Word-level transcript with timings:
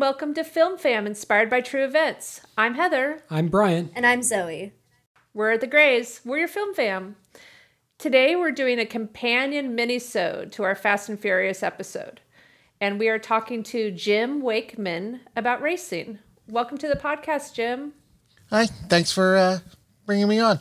and 0.00 0.06
welcome 0.06 0.32
to 0.32 0.42
Film 0.42 0.78
Fam 0.78 1.06
inspired 1.06 1.50
by 1.50 1.60
true 1.60 1.84
events. 1.84 2.40
I'm 2.56 2.72
Heather. 2.74 3.22
I'm 3.28 3.48
Brian. 3.48 3.90
And 3.94 4.06
I'm 4.06 4.22
Zoe. 4.22 4.72
We're 5.34 5.58
the 5.58 5.66
Grays. 5.66 6.22
We're 6.24 6.38
your 6.38 6.48
Film 6.48 6.72
Fam. 6.72 7.16
Today 7.98 8.34
we're 8.34 8.50
doing 8.50 8.78
a 8.78 8.86
companion 8.86 9.74
mini-sode 9.74 10.52
to 10.52 10.62
our 10.62 10.74
Fast 10.74 11.10
and 11.10 11.20
Furious 11.20 11.62
episode. 11.62 12.22
And 12.80 12.98
we 12.98 13.10
are 13.10 13.18
talking 13.18 13.62
to 13.64 13.90
Jim 13.90 14.40
Wakeman 14.40 15.20
about 15.36 15.60
racing. 15.60 16.18
Welcome 16.48 16.78
to 16.78 16.88
the 16.88 16.96
podcast, 16.96 17.52
Jim. 17.52 17.92
Hi, 18.48 18.68
thanks 18.88 19.12
for 19.12 19.36
uh, 19.36 19.58
bringing 20.06 20.28
me 20.28 20.38
on. 20.38 20.60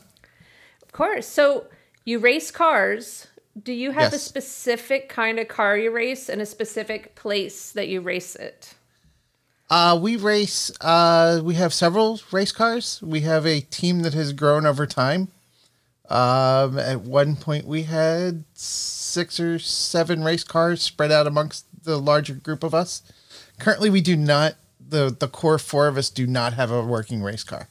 Of 0.84 0.92
course. 0.92 1.26
So 1.26 1.68
you 2.04 2.20
race 2.20 2.52
cars. 2.52 3.28
Do 3.58 3.72
you 3.72 3.92
have 3.92 4.12
a 4.12 4.20
specific 4.20 5.08
kind 5.08 5.40
of 5.40 5.48
car 5.48 5.78
you 5.78 5.92
race 5.92 6.28
and 6.28 6.42
a 6.42 6.46
specific 6.46 7.16
place 7.16 7.72
that 7.72 7.88
you 7.88 8.02
race 8.02 8.36
it? 8.36 8.74
Uh, 9.70 9.98
we 10.02 10.16
race. 10.16 10.72
Uh, 10.82 11.42
we 11.44 11.56
have 11.56 11.74
several 11.74 12.20
race 12.32 12.52
cars. 12.52 13.00
We 13.04 13.22
have 13.22 13.46
a 13.46 13.62
team 13.62 14.02
that 14.02 14.14
has 14.14 14.34
grown 14.34 14.66
over 14.66 14.88
time. 14.88 15.28
Um, 16.10 16.80
at 16.80 17.02
one 17.02 17.36
point, 17.36 17.66
we 17.66 17.84
had 17.84 18.46
six 18.54 19.40
or 19.40 19.60
seven 19.60 20.24
race 20.24 20.44
cars 20.44 20.82
spread 20.82 21.12
out 21.12 21.28
amongst 21.28 21.66
the 21.84 22.00
larger 22.00 22.34
group 22.34 22.64
of 22.64 22.74
us. 22.74 23.04
Currently, 23.60 23.92
we 23.92 24.02
do 24.02 24.16
not. 24.16 24.56
the 24.80 25.16
The 25.18 25.28
core 25.28 25.60
four 25.60 25.88
of 25.88 25.98
us 25.98 26.10
do 26.10 26.26
not 26.26 26.54
have 26.54 26.72
a 26.72 26.84
working 26.84 27.22
race 27.22 27.44
car 27.44 27.70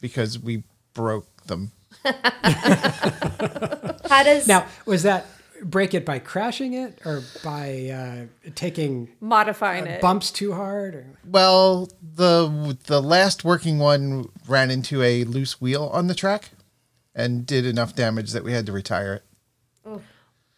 because 0.00 0.38
we 0.38 0.62
broke 0.94 1.46
them. 1.46 1.72
How 2.04 2.12
does 4.22 4.46
Now, 4.46 4.66
was 4.86 5.02
that 5.02 5.26
break 5.62 5.94
it 5.94 6.04
by 6.04 6.18
crashing 6.18 6.72
it 6.74 6.98
or 7.04 7.22
by 7.44 7.88
uh, 8.46 8.50
taking 8.54 9.08
Modifying 9.20 9.86
it. 9.86 10.00
bumps 10.00 10.30
too 10.30 10.52
hard? 10.52 10.94
Or 10.94 11.06
Well, 11.26 11.88
the 12.02 12.76
the 12.86 13.00
last 13.02 13.44
working 13.44 13.78
one 13.78 14.28
ran 14.48 14.70
into 14.70 15.02
a 15.02 15.24
loose 15.24 15.60
wheel 15.60 15.90
on 15.92 16.06
the 16.06 16.14
track 16.14 16.50
and 17.14 17.44
did 17.46 17.66
enough 17.66 17.94
damage 17.94 18.32
that 18.32 18.44
we 18.44 18.52
had 18.52 18.66
to 18.66 18.72
retire 18.72 19.14
it. 19.14 19.24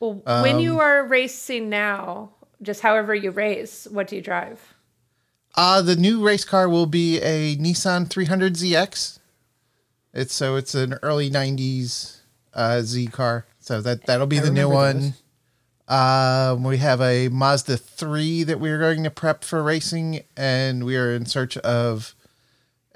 Well, 0.01 0.15
when 0.25 0.57
Um, 0.57 0.61
you 0.61 0.81
are 0.81 1.05
racing 1.07 1.69
now, 1.69 2.31
just 2.61 2.81
however 2.81 3.15
you 3.15 3.31
race, 3.31 3.87
what 3.91 4.09
do 4.09 4.17
you 4.17 4.23
drive? 4.23 4.75
Uh 5.55 5.83
the 5.83 5.97
new 5.97 6.25
race 6.25 6.45
car 6.45 6.69
will 6.69 6.87
be 6.87 7.21
a 7.21 7.57
Nissan 7.57 8.09
300 8.09 8.55
ZX. 8.55 9.19
It's 10.15 10.35
so 10.35 10.57
it's 10.57 10.75
an 10.75 10.95
early 11.03 11.31
90s 11.31 12.19
uh, 12.55 12.83
Z 12.83 13.07
car. 13.09 13.47
So 13.63 13.81
that 13.81 14.07
that'll 14.07 14.27
be 14.27 14.39
I 14.39 14.43
the 14.43 14.51
new 14.51 14.69
one. 14.69 15.15
Um, 15.89 16.65
we 16.65 16.79
have 16.79 17.01
a 17.01 17.29
Mazda 17.29 17.77
3 17.77 18.45
that 18.45 18.61
we 18.61 18.71
are 18.71 18.79
going 18.79 19.05
to 19.05 19.11
prep 19.11 19.45
for 19.45 19.63
racing 19.63 20.23
and 20.37 20.85
we 20.85 20.97
are 20.97 21.13
in 21.13 21.27
search 21.27 21.57
of 21.59 22.15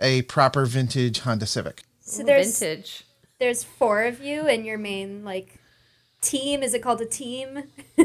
a 0.01 0.23
proper 0.23 0.65
vintage 0.67 1.21
Honda 1.21 1.47
Civic. 1.47 1.83
so 2.01 2.23
there's 2.23 2.59
Vintage. 2.59 3.05
there's 3.39 3.65
four 3.65 4.05
of 4.05 4.23
you 4.23 4.47
and 4.47 4.65
your 4.65 4.79
main 4.79 5.25
like 5.25 5.59
team? 6.21 6.63
Is 6.63 6.75
it 6.75 6.83
called 6.83 7.01
a 7.01 7.07
team? 7.07 7.65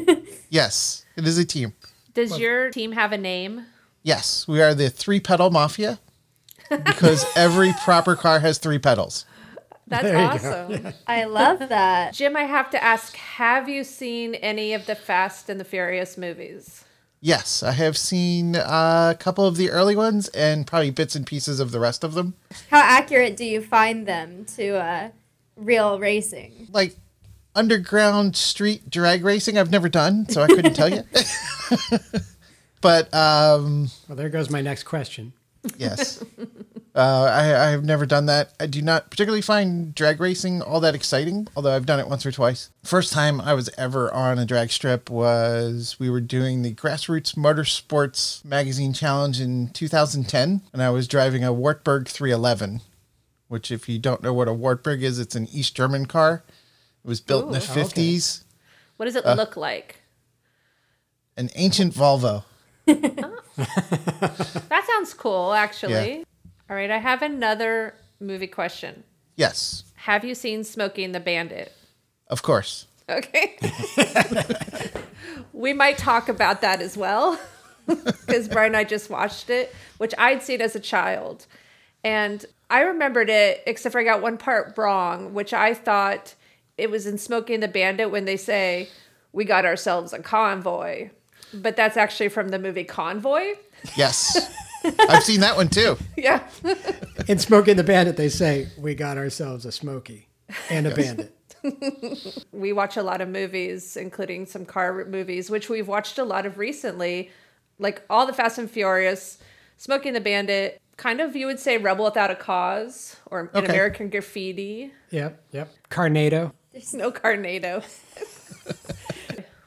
Yes, 0.50 1.06
it 1.16 1.26
is 1.26 1.38
a 1.38 1.46
team. 1.46 1.74
Does 2.14 2.38
your 2.38 2.72
team 2.72 2.92
have 2.92 3.14
a 3.14 3.18
name? 3.18 3.68
Yes, 4.04 4.46
we 4.50 4.62
are 4.62 4.74
the 4.76 4.90
three 4.90 5.22
pedal 5.22 5.50
mafia 5.50 6.00
because 6.70 7.26
every 7.38 7.72
proper 7.86 8.18
car 8.18 8.40
has 8.40 8.58
three 8.58 8.78
pedals. 8.80 9.26
That's 9.92 10.04
There 10.04 10.14
go. 10.14 10.24
awesome. 10.24 10.94
I 11.06 11.26
love 11.26 11.60
that. 11.68 12.14
Jim, 12.14 12.38
I 12.38 12.44
have 12.44 12.70
to 12.70 12.82
ask 12.82 13.14
have 13.18 13.68
you 13.68 13.84
seen 13.84 14.36
any 14.36 14.74
of 14.74 14.86
the 14.86 14.96
Fast 14.96 15.50
and 15.50 15.60
the 15.60 15.66
Furious 15.66 16.18
movies? 16.18 16.86
Yes, 17.20 17.62
I 17.62 17.74
have 17.74 17.98
seen 17.98 18.56
uh, 18.56 19.14
a 19.14 19.18
couple 19.20 19.46
of 19.46 19.58
the 19.58 19.70
early 19.70 19.98
ones 19.98 20.30
and 20.30 20.66
probably 20.66 20.92
bits 20.92 21.14
and 21.14 21.28
pieces 21.28 21.60
of 21.60 21.72
the 21.72 21.80
rest 21.80 22.06
of 22.06 22.14
them. 22.14 22.36
How 22.70 22.80
accurate 22.80 23.36
do 23.36 23.44
you 23.44 23.62
find 23.62 24.08
them 24.08 24.46
to 24.56 24.78
uh, 24.78 25.10
real 25.58 26.00
racing? 26.00 26.70
Like 26.72 26.96
underground 27.54 28.38
street 28.38 28.90
drag 28.90 29.26
racing, 29.26 29.58
I've 29.58 29.72
never 29.72 29.90
done, 29.90 30.28
so 30.30 30.42
I 30.42 30.48
couldn't 30.48 30.74
tell 30.74 30.90
you. 30.90 31.04
but 32.82 33.14
um, 33.14 33.92
well, 34.08 34.16
there 34.16 34.30
goes 34.30 34.50
my 34.50 34.62
next 34.62 34.84
question. 34.84 35.34
yes, 35.78 36.24
uh, 36.96 37.00
I, 37.32 37.68
I 37.68 37.70
have 37.70 37.84
never 37.86 38.06
done 38.06 38.26
that. 38.26 38.52
I 38.60 38.66
do 38.68 38.82
not 38.82 39.10
particularly 39.10 39.42
find 39.42 39.96
drag 39.96 40.20
racing 40.20 40.62
all 40.62 40.80
that 40.82 40.94
exciting, 40.96 41.48
although 41.56 41.74
I've 41.76 41.86
done 41.86 42.00
it 42.00 42.08
once 42.10 42.26
or 42.26 42.32
twice. 42.32 42.70
First 42.84 43.14
time 43.14 43.40
I 43.40 43.54
was 43.54 43.70
ever 43.78 44.14
on 44.14 44.38
a 44.40 44.46
drag 44.46 44.72
strip 44.72 45.10
was 45.10 45.96
we 46.00 46.10
were 46.10 46.20
doing 46.22 46.62
the 46.64 46.74
Grassroots 46.74 47.36
Motorsports 47.36 48.44
Magazine 48.44 48.92
Challenge 48.94 49.40
in 49.40 49.70
2010, 49.70 50.62
and 50.74 50.82
I 50.84 50.90
was 50.90 51.08
driving 51.08 51.44
a 51.44 51.54
Wartburg 51.54 52.08
311, 52.10 52.82
which, 53.48 53.72
if 53.72 53.88
you 53.88 53.98
don't 54.00 54.22
know 54.24 54.34
what 54.34 54.48
a 54.48 54.54
Wartburg 54.54 55.02
is, 55.04 55.18
it's 55.20 55.36
an 55.36 55.48
East 55.54 55.76
German 55.76 56.06
car. 56.08 56.44
It 57.04 57.08
was 57.08 57.22
built 57.22 57.46
in 57.48 57.52
the 57.54 57.60
Ooh. 57.60 57.62
Oh, 57.70 57.72
okay. 57.72 57.84
50s, 57.84 58.44
What 58.98 59.06
does 59.06 59.16
it 59.16 59.26
Uh, 59.26 59.34
look 59.36 59.56
like? 59.56 59.98
an 61.38 61.50
ancient 61.56 61.94
Volvo. 61.94 62.44
That 63.58 64.86
sounds 64.88 65.14
cool, 65.14 65.54
actually. 65.54 66.24
All 66.72 66.78
right, 66.78 66.90
I 66.90 67.00
have 67.00 67.22
another 67.22 67.96
movie 68.22 68.48
question. 68.48 69.04
Yes, 69.36 69.84
Have 69.96 70.24
you 70.24 70.34
seen 70.34 70.64
Smokey 70.64 71.04
and 71.04 71.14
the 71.14 71.20
Bandit? 71.20 71.74
of 72.30 72.44
course. 72.44 72.88
Okay. 73.10 73.58
we 75.54 75.74
might 75.74 75.98
talk 75.98 76.30
about 76.30 76.62
that 76.62 76.80
as 76.80 76.96
well 76.96 77.38
because 77.88 78.48
Brian 78.48 78.68
and 78.68 78.78
I 78.78 78.86
just 78.86 79.10
watched 79.10 79.50
it, 79.50 79.76
which 79.98 80.14
I'd 80.18 80.42
seen 80.42 80.62
as 80.62 80.74
a 80.74 80.80
child. 80.80 81.46
And 82.06 82.46
I 82.70 82.84
remembered 82.84 83.30
it, 83.30 83.64
except 83.68 83.92
for 83.92 84.00
I 84.00 84.06
got 84.06 84.22
one 84.22 84.38
part 84.38 84.78
wrong, 84.78 85.34
which 85.34 85.54
I 85.54 85.74
thought 85.74 86.36
it 86.78 86.90
was 86.90 87.06
in 87.06 87.18
Smokey 87.18 87.54
and 87.54 87.64
the 87.64 87.68
Bandit 87.68 88.12
when 88.12 88.24
they 88.24 88.38
say, 88.38 88.88
We 89.34 89.44
got 89.44 89.66
ourselves 89.66 90.14
a 90.14 90.20
convoy. 90.20 91.10
But 91.54 91.76
that's 91.76 91.98
actually 91.98 92.30
from 92.30 92.48
the 92.48 92.60
movie 92.60 92.86
Convoy. 92.86 93.56
Yes, 93.98 94.50
I've 95.10 95.24
seen 95.24 95.42
that 95.42 95.56
one 95.56 95.70
too. 95.70 95.98
Yeah. 96.18 96.44
In 97.28 97.38
Smokey 97.38 97.72
and 97.72 97.80
the 97.80 97.84
Bandit, 97.84 98.18
they 98.18 98.30
say, 98.30 98.68
we 98.78 98.96
got 98.96 99.18
ourselves 99.18 99.66
a 99.66 99.72
Smoky 99.72 100.30
and 100.70 100.88
a 100.88 100.96
bandit. 100.96 101.36
we 102.52 102.74
watch 102.74 102.98
a 102.98 103.04
lot 103.04 103.22
of 103.22 103.30
movies, 103.30 103.96
including 103.96 104.46
some 104.46 104.66
car 104.66 105.06
movies, 105.06 105.50
which 105.50 105.70
we've 105.70 105.88
watched 105.88 106.18
a 106.18 106.24
lot 106.24 106.46
of 106.46 106.58
recently, 106.58 107.30
like 107.80 108.02
all 108.10 108.26
the 108.26 108.34
Fast 108.34 108.58
and 108.58 108.70
Furious, 108.70 109.38
Smokey 109.78 110.10
and 110.10 110.16
the 110.16 110.22
Bandit, 110.22 110.82
kind 110.98 111.22
of 111.22 111.36
you 111.36 111.46
would 111.46 111.60
say 111.60 111.78
Rebel 111.78 112.06
Without 112.06 112.32
a 112.32 112.36
Cause 112.36 113.16
or 113.28 113.52
an 113.54 113.66
American 113.66 114.10
Graffiti. 114.10 114.92
Yep, 115.12 115.44
yep. 115.52 115.74
Carnado. 115.90 116.54
There's 116.72 116.94
no 116.94 117.12
Carnado. 117.12 117.84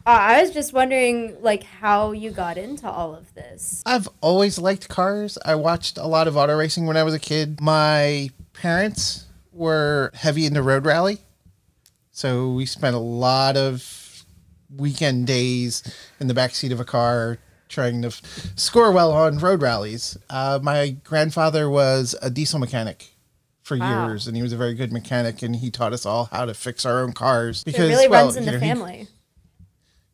Uh, 0.06 0.10
I 0.10 0.42
was 0.42 0.50
just 0.50 0.72
wondering 0.74 1.36
like 1.40 1.62
how 1.64 2.12
you 2.12 2.30
got 2.30 2.58
into 2.58 2.88
all 2.88 3.14
of 3.14 3.32
this. 3.34 3.82
I've 3.86 4.08
always 4.20 4.58
liked 4.58 4.88
cars. 4.88 5.38
I 5.44 5.54
watched 5.54 5.96
a 5.96 6.06
lot 6.06 6.28
of 6.28 6.36
auto 6.36 6.54
racing 6.56 6.84
when 6.86 6.96
I 6.98 7.02
was 7.04 7.14
a 7.14 7.18
kid. 7.18 7.60
My 7.60 8.28
parents 8.52 9.24
were 9.52 10.10
heavy 10.14 10.44
into 10.44 10.62
road 10.62 10.84
rally. 10.84 11.18
So 12.12 12.50
we 12.50 12.66
spent 12.66 12.94
a 12.94 12.98
lot 13.00 13.56
of 13.56 14.24
weekend 14.76 15.26
days 15.26 15.82
in 16.20 16.26
the 16.28 16.34
backseat 16.34 16.70
of 16.72 16.80
a 16.80 16.84
car 16.84 17.38
trying 17.68 18.02
to 18.02 18.08
f- 18.08 18.52
score 18.56 18.92
well 18.92 19.10
on 19.10 19.38
road 19.38 19.62
rallies. 19.62 20.18
Uh, 20.28 20.58
my 20.62 20.90
grandfather 21.02 21.68
was 21.70 22.14
a 22.20 22.28
diesel 22.30 22.58
mechanic 22.58 23.14
for 23.62 23.78
Wow. 23.78 24.06
years, 24.08 24.26
and 24.26 24.36
he 24.36 24.42
was 24.42 24.52
a 24.52 24.56
very 24.56 24.74
good 24.74 24.92
mechanic, 24.92 25.42
and 25.42 25.56
he 25.56 25.70
taught 25.70 25.92
us 25.94 26.04
all 26.04 26.26
how 26.26 26.44
to 26.44 26.52
fix 26.54 26.84
our 26.84 27.00
own 27.00 27.12
cars. 27.14 27.64
Because, 27.64 27.88
It 27.88 27.92
really 27.94 28.08
well, 28.08 28.24
runs 28.26 28.36
in 28.36 28.44
the 28.44 28.52
know, 28.52 28.58
he- 28.58 28.66
family. 28.66 29.08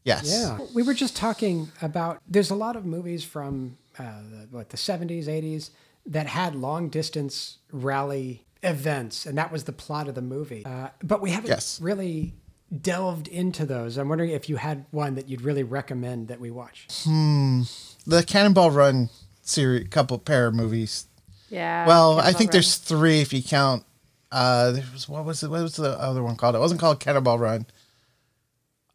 Yes. 0.05 0.25
Yeah. 0.31 0.58
We 0.75 0.82
were 0.82 0.94
just 0.94 1.17
talking 1.17 1.70
about, 1.82 2.20
there's 2.29 2.50
a 2.50 2.55
lot 2.55 2.76
of 2.76 2.85
movies 2.85 3.25
from 3.25 3.76
uh, 3.99 4.02
the, 4.31 4.47
what, 4.50 4.70
the 4.70 4.76
70s, 4.76 5.26
80s 5.26 5.70
that 6.06 6.26
had 6.26 6.55
long 6.55 6.88
distance 6.88 7.58
rally 7.73 8.44
events, 8.62 9.26
and 9.26 9.37
that 9.38 9.50
was 9.52 9.64
the 9.64 9.73
plot 9.73 10.08
of 10.08 10.14
the 10.14 10.23
movie. 10.23 10.64
Uh, 10.64 10.88
but 11.02 11.20
we 11.20 11.31
haven't 11.31 11.49
Yes. 11.50 11.81
really 11.81 12.35
delved 12.82 13.26
into 13.29 13.67
those. 13.67 13.97
I'm 13.97 14.08
wondering 14.08 14.31
if 14.31 14.49
you 14.49 14.56
had 14.56 14.85
one 14.91 15.14
that 15.17 15.29
you'd 15.29 15.43
really 15.43 15.62
recommend 15.64 16.29
that 16.29 16.41
we 16.41 16.50
watch. 16.50 16.87
Hmm. 17.05 17.62
The 18.06 18.23
Cannonball 18.23 18.70
Run 18.70 19.08
series, 19.43 19.88
couple 19.88 20.19
pair 20.19 20.47
of 20.47 20.55
movies 20.55 21.06
Yeah. 21.49 21.87
Well, 21.87 22.20
I 22.20 22.32
think 22.32 22.49
Run. 22.50 22.52
there's 22.52 22.76
three 22.76 23.20
if 23.20 23.32
you 23.32 23.43
count. 23.43 23.85
Uh, 24.32 24.70
there 24.70 24.85
was 24.93 25.08
what 25.08 25.25
was 25.25 25.43
it? 25.43 25.50
What 25.50 25.62
was 25.62 25.75
the 25.76 25.99
other 25.99 26.23
one 26.23 26.37
called? 26.37 26.55
It 26.55 26.61
wasn't 26.61 26.81
called 26.81 27.00
Cannonball 27.00 27.38
Run. 27.41 27.67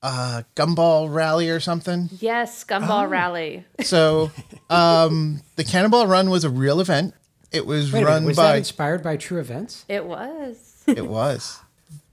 Uh, 0.07 0.43
Gumball 0.55 1.11
Rally 1.11 1.49
or 1.49 1.59
something. 1.59 2.09
Yes, 2.19 2.63
Gumball 2.63 3.09
Rally. 3.09 3.65
So, 3.81 4.29
um, 4.69 5.41
the 5.55 5.63
Cannonball 5.63 6.05
Run 6.05 6.29
was 6.29 6.43
a 6.43 6.49
real 6.51 6.79
event. 6.79 7.15
It 7.51 7.65
was 7.65 7.91
Wait 7.91 8.03
run 8.03 8.21
minute, 8.21 8.27
was 8.27 8.37
by. 8.37 8.51
that 8.51 8.57
inspired 8.59 9.01
by 9.01 9.17
true 9.17 9.39
events? 9.39 9.83
It 9.87 10.05
was. 10.05 10.83
it 10.87 11.07
was. 11.07 11.59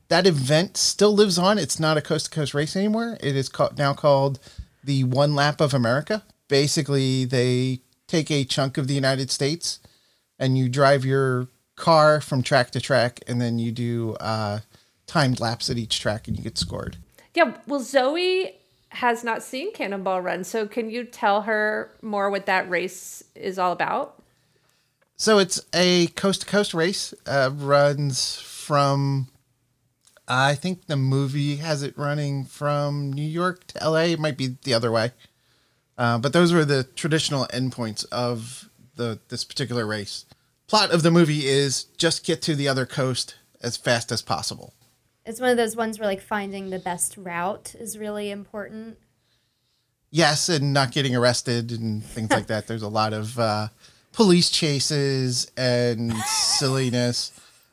That 0.09 0.27
event 0.27 0.79
still 0.79 1.13
lives 1.13 1.39
on. 1.39 1.59
It's 1.59 1.79
not 1.79 1.99
a 1.99 2.01
coast 2.01 2.27
to 2.27 2.31
coast 2.31 2.55
race 2.55 2.77
anymore. 2.77 3.19
It 3.21 3.37
is 3.37 3.51
called, 3.51 3.77
now 3.77 3.93
called 3.93 4.39
the 4.83 5.05
One 5.05 5.35
Lap 5.35 5.61
of 5.61 5.75
America. 5.75 6.23
Basically, 6.49 7.27
they 7.27 7.81
take 8.07 8.31
a 8.31 8.45
chunk 8.45 8.79
of 8.79 8.89
the 8.89 8.95
United 8.95 9.31
States 9.31 9.81
and 10.39 10.57
you 10.57 10.71
drive 10.71 11.05
your 11.05 11.49
car 11.77 12.23
from 12.23 12.43
track 12.43 12.71
to 12.71 12.81
track, 12.81 13.21
and 13.27 13.41
then 13.41 13.59
you 13.59 13.71
do 13.71 14.15
uh, 14.15 14.61
timed 15.07 15.41
laps 15.41 15.69
at 15.69 15.77
each 15.77 16.01
track, 16.01 16.27
and 16.27 16.37
you 16.39 16.43
get 16.43 16.57
scored. 16.57 16.97
Yeah, 17.35 17.57
well, 17.67 17.81
Zoe 17.81 18.57
has 18.91 19.25
not 19.25 19.43
seen 19.43 19.73
Cannonball 19.73 20.21
Run, 20.21 20.45
so 20.45 20.67
can 20.67 20.91
you 20.91 21.05
tell 21.05 21.43
her 21.43 21.91
more 22.03 22.31
what 22.31 22.47
that 22.47 22.69
race 22.69 23.25
is 23.35 23.59
all 23.59 23.73
about? 23.73 24.23
So 25.17 25.39
it's 25.39 25.61
a 25.73 26.09
coast 26.09 26.43
to 26.43 26.47
coast 26.47 26.75
race. 26.75 27.15
Uh, 27.27 27.51
runs 27.55 28.41
from, 28.41 29.29
I 30.27 30.55
think 30.55 30.87
the 30.87 30.97
movie 30.97 31.57
has 31.57 31.83
it 31.83 31.97
running 31.97 32.45
from 32.45 33.13
New 33.13 33.23
York 33.23 33.67
to 33.69 33.89
LA. 33.89 34.01
It 34.01 34.21
might 34.21 34.37
be 34.37 34.57
the 34.65 34.75
other 34.75 34.91
way. 34.91 35.13
Uh, 35.97 36.19
but 36.19 36.33
those 36.33 36.53
were 36.53 36.65
the 36.65 36.85
traditional 36.85 37.47
endpoints 37.47 38.05
of 38.11 38.69
the 38.97 39.21
this 39.29 39.45
particular 39.45 39.87
race. 39.87 40.27
Plot 40.67 40.91
of 40.91 41.03
the 41.03 41.11
movie 41.11 41.47
is 41.47 41.85
just 41.97 42.25
get 42.25 42.43
to 42.43 42.55
the 42.55 42.69
other 42.69 42.87
coast 42.87 43.37
as 43.61 43.77
fast 43.77 44.11
as 44.11 44.23
possible. 44.23 44.75
It's 45.25 45.41
one 45.41 45.51
of 45.51 45.57
those 45.57 45.77
ones 45.77 45.99
where 45.99 46.09
like 46.09 46.21
finding 46.21 46.71
the 46.71 46.79
best 46.79 47.17
route 47.17 47.75
is 47.79 47.99
really 47.99 48.31
important. 48.31 48.99
Yes, 50.11 50.49
and 50.49 50.73
not 50.73 50.93
getting 50.93 51.17
arrested 51.17 51.71
and 51.71 52.05
things 52.05 52.31
like 52.31 52.49
that. 52.49 52.67
There's 52.67 52.83
a 52.83 52.89
lot 53.01 53.13
of 53.13 53.39
uh, 53.39 53.69
police 54.13 54.51
chases 54.51 55.51
and 55.57 56.13
silliness. 56.25 57.33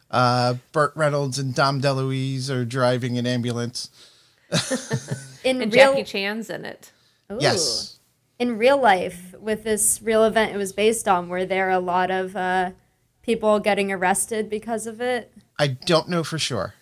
Uh, 0.10 0.56
Burt 0.72 0.94
Reynolds 0.96 1.38
and 1.38 1.54
Dom 1.54 1.82
DeLuise 1.82 2.50
are 2.50 2.66
driving 2.66 3.18
an 3.18 3.28
ambulance. 3.28 3.90
In 5.44 5.62
And 5.62 5.74
real 5.74 5.94
Jackie 5.94 6.04
Chan's 6.04 6.50
in 6.50 6.66
it. 6.66 6.92
Ooh. 7.32 7.38
Yes. 7.40 8.00
In 8.40 8.58
real 8.58 8.82
life, 8.82 9.36
with 9.40 9.64
this 9.64 10.02
real 10.02 10.24
event 10.24 10.54
it 10.54 10.58
was 10.58 10.74
based 10.74 11.08
on, 11.08 11.30
were 11.30 11.46
there 11.46 11.70
a 11.70 11.80
lot 11.80 12.10
of 12.12 12.36
uh, 12.36 12.72
people 13.22 13.60
getting 13.60 13.92
arrested 13.92 14.50
because 14.50 14.88
of 14.88 15.00
it? 15.00 15.32
I 15.58 15.68
don't 15.68 16.10
know 16.10 16.24
for 16.24 16.40
sure. 16.40 16.74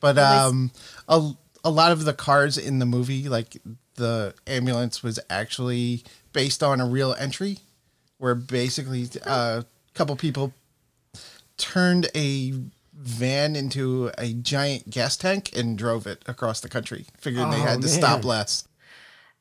But 0.00 0.18
um, 0.18 0.70
a, 1.08 1.32
a 1.64 1.70
lot 1.70 1.92
of 1.92 2.04
the 2.04 2.12
cars 2.14 2.56
in 2.58 2.78
the 2.78 2.86
movie, 2.86 3.28
like 3.28 3.58
the 3.96 4.34
ambulance, 4.46 5.02
was 5.02 5.20
actually 5.28 6.02
based 6.32 6.62
on 6.62 6.80
a 6.80 6.86
real 6.86 7.14
entry 7.18 7.58
where 8.18 8.34
basically 8.34 9.08
uh, 9.26 9.62
a 9.62 9.64
couple 9.94 10.16
people 10.16 10.52
turned 11.56 12.08
a 12.14 12.52
van 12.94 13.56
into 13.56 14.10
a 14.18 14.32
giant 14.34 14.90
gas 14.90 15.16
tank 15.16 15.50
and 15.56 15.76
drove 15.78 16.06
it 16.06 16.22
across 16.26 16.60
the 16.60 16.68
country, 16.68 17.06
figuring 17.18 17.50
they 17.50 17.56
Oh, 17.56 17.60
had 17.60 17.74
to 17.82 17.86
man. 17.86 17.88
stop 17.88 18.24
less. 18.24 18.66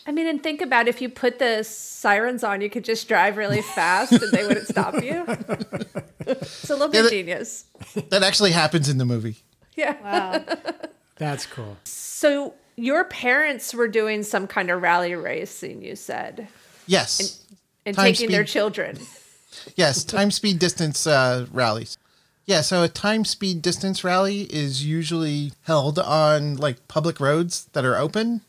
I 0.08 0.12
mean, 0.14 0.28
and 0.28 0.42
think 0.42 0.62
about 0.62 0.88
if 0.88 1.02
you 1.02 1.10
put 1.10 1.40
the 1.40 1.64
sirens 1.64 2.44
on, 2.44 2.62
you 2.62 2.70
could 2.70 2.86
just 2.86 3.08
drive 3.10 3.36
really 3.36 3.62
fast 3.62 4.14
and 4.14 4.32
they 4.32 4.48
wouldn't 4.48 4.68
stop 4.68 4.96
you. 5.04 5.26
it's 6.26 6.70
a 6.70 6.74
little 6.74 6.88
bit 6.88 7.04
that- 7.04 7.12
genius. 7.12 7.66
That 8.10 8.24
actually 8.24 8.52
happens 8.52 8.88
in 8.90 8.98
the 8.98 9.06
movie. 9.06 9.38
Yeah. 9.80 9.96
Wow. 10.04 10.44
That's 11.16 11.46
cool. 11.46 11.78
So 11.86 12.54
your 12.76 13.06
parents 13.06 13.74
were 13.74 13.88
doing 13.88 14.24
some 14.24 14.46
kind 14.48 14.70
of 14.70 14.82
rally 14.82 15.16
racing, 15.16 15.82
you 15.82 15.96
said, 15.96 16.48
Yes. 16.86 17.44
and 17.86 17.96
Time, 17.96 18.06
taking 18.06 18.30
their 18.30 18.44
children. 18.44 19.00
Yes, 19.76 20.04
time, 20.04 20.30
speed, 20.30 20.60
distance 20.60 21.08
uh, 21.08 21.48
rallies. 21.52 21.98
Yeah, 22.46 22.62
so 22.62 22.84
a 22.84 22.88
time, 22.88 23.26
speed, 23.26 23.64
distance 23.64 24.04
rally 24.04 24.42
is 24.44 24.86
usually 24.86 25.52
held 25.64 25.98
on 25.98 26.56
like 26.56 26.88
public 26.88 27.20
roads 27.20 27.66
that 27.74 27.84
are 27.84 27.98
open, 27.98 28.42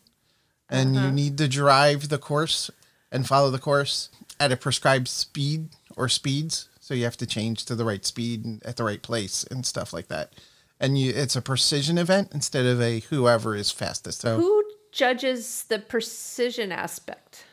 and 0.69 0.95
you 0.95 1.11
need 1.11 1.39
to 1.39 1.49
drive 1.49 2.11
the 2.11 2.19
course 2.19 2.71
and 3.11 3.27
follow 3.27 3.51
the 3.51 3.59
course 3.59 4.11
at 4.39 4.53
a 4.53 4.57
prescribed 4.59 5.09
speed 5.09 5.71
or 5.97 6.09
speeds. 6.09 6.69
So 6.81 6.93
you 6.95 7.05
have 7.05 7.17
to 7.17 7.27
change 7.27 7.65
to 7.65 7.75
the 7.75 7.85
right 7.85 8.05
speed 8.05 8.45
and 8.45 8.63
at 8.63 8.77
the 8.77 8.85
right 8.85 9.03
place 9.03 9.43
and 9.51 9.65
stuff 9.65 9.93
like 9.93 10.09
that. 10.09 10.33
And 10.81 10.99
you, 10.99 11.13
it's 11.15 11.37
a 11.37 11.43
precision 11.43 11.99
event 11.99 12.31
instead 12.33 12.65
of 12.65 12.81
a 12.81 13.01
whoever 13.01 13.55
is 13.55 13.71
fastest. 13.71 14.23
So 14.23 14.39
Who 14.39 14.65
judges 14.93 15.65
the 15.69 15.79
precision 15.79 16.73
aspect? 16.73 17.45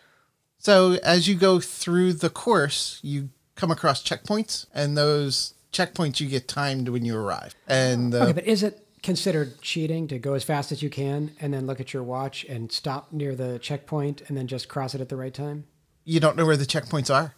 So 0.59 0.93
as 1.03 1.27
you 1.27 1.35
go 1.35 1.59
through 1.59 2.13
the 2.13 2.29
course, 2.29 2.99
you 3.03 3.29
come 3.55 3.69
across 3.69 4.03
checkpoints, 4.03 4.65
and 4.73 4.97
those 4.97 5.53
checkpoints 5.73 6.19
you 6.19 6.27
get 6.27 6.47
timed 6.47 6.89
when 6.89 7.03
you 7.05 7.17
arrive. 7.17 7.53
And 7.67 8.13
uh, 8.15 8.19
Okay, 8.19 8.33
but 8.33 8.47
is 8.47 8.63
it 8.63 8.87
considered 9.03 9.61
cheating 9.61 10.07
to 10.07 10.17
go 10.17 10.33
as 10.33 10.43
fast 10.43 10.71
as 10.71 10.81
you 10.81 10.89
can 10.89 11.31
and 11.39 11.53
then 11.53 11.67
look 11.67 11.79
at 11.79 11.93
your 11.93 12.03
watch 12.03 12.45
and 12.45 12.71
stop 12.71 13.11
near 13.11 13.35
the 13.35 13.59
checkpoint 13.59 14.21
and 14.27 14.37
then 14.37 14.47
just 14.47 14.67
cross 14.69 14.95
it 14.95 15.01
at 15.01 15.09
the 15.09 15.15
right 15.17 15.33
time? 15.33 15.65
you 16.09 16.21
don't 16.21 16.37
know 16.37 16.45
where 16.45 16.55
the 16.55 16.65
checkpoints 16.65 17.13
are. 17.13 17.35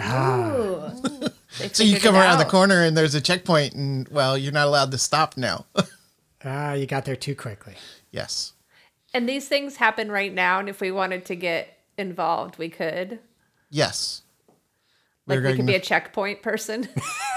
Ooh. 0.00 1.28
They 1.58 1.68
So 1.68 1.82
you 1.84 2.00
come 2.00 2.14
it 2.14 2.18
around 2.18 2.38
the 2.38 2.44
corner 2.44 2.82
and 2.82 2.96
there's 2.96 3.14
a 3.14 3.20
checkpoint, 3.20 3.74
and 3.74 4.08
well, 4.08 4.36
you're 4.36 4.52
not 4.52 4.66
allowed 4.66 4.90
to 4.92 4.98
stop 4.98 5.36
now. 5.36 5.66
Ah, 6.46 6.74
you 6.74 6.84
got 6.84 7.06
there 7.06 7.16
too 7.16 7.34
quickly. 7.34 7.74
yes. 8.10 8.52
And 9.14 9.26
these 9.26 9.48
things 9.48 9.76
happen 9.76 10.12
right 10.12 10.30
now, 10.30 10.58
and 10.58 10.68
if 10.68 10.78
we 10.78 10.90
wanted 10.90 11.24
to 11.26 11.34
get 11.36 11.78
involved, 11.96 12.58
we 12.58 12.68
could. 12.68 13.18
Yes. 13.70 14.20
Like 15.26 15.38
We're 15.38 15.52
we 15.52 15.56
could 15.56 15.64
be 15.66 15.72
to- 15.72 15.78
a 15.78 15.82
checkpoint 15.82 16.42
person. 16.42 16.86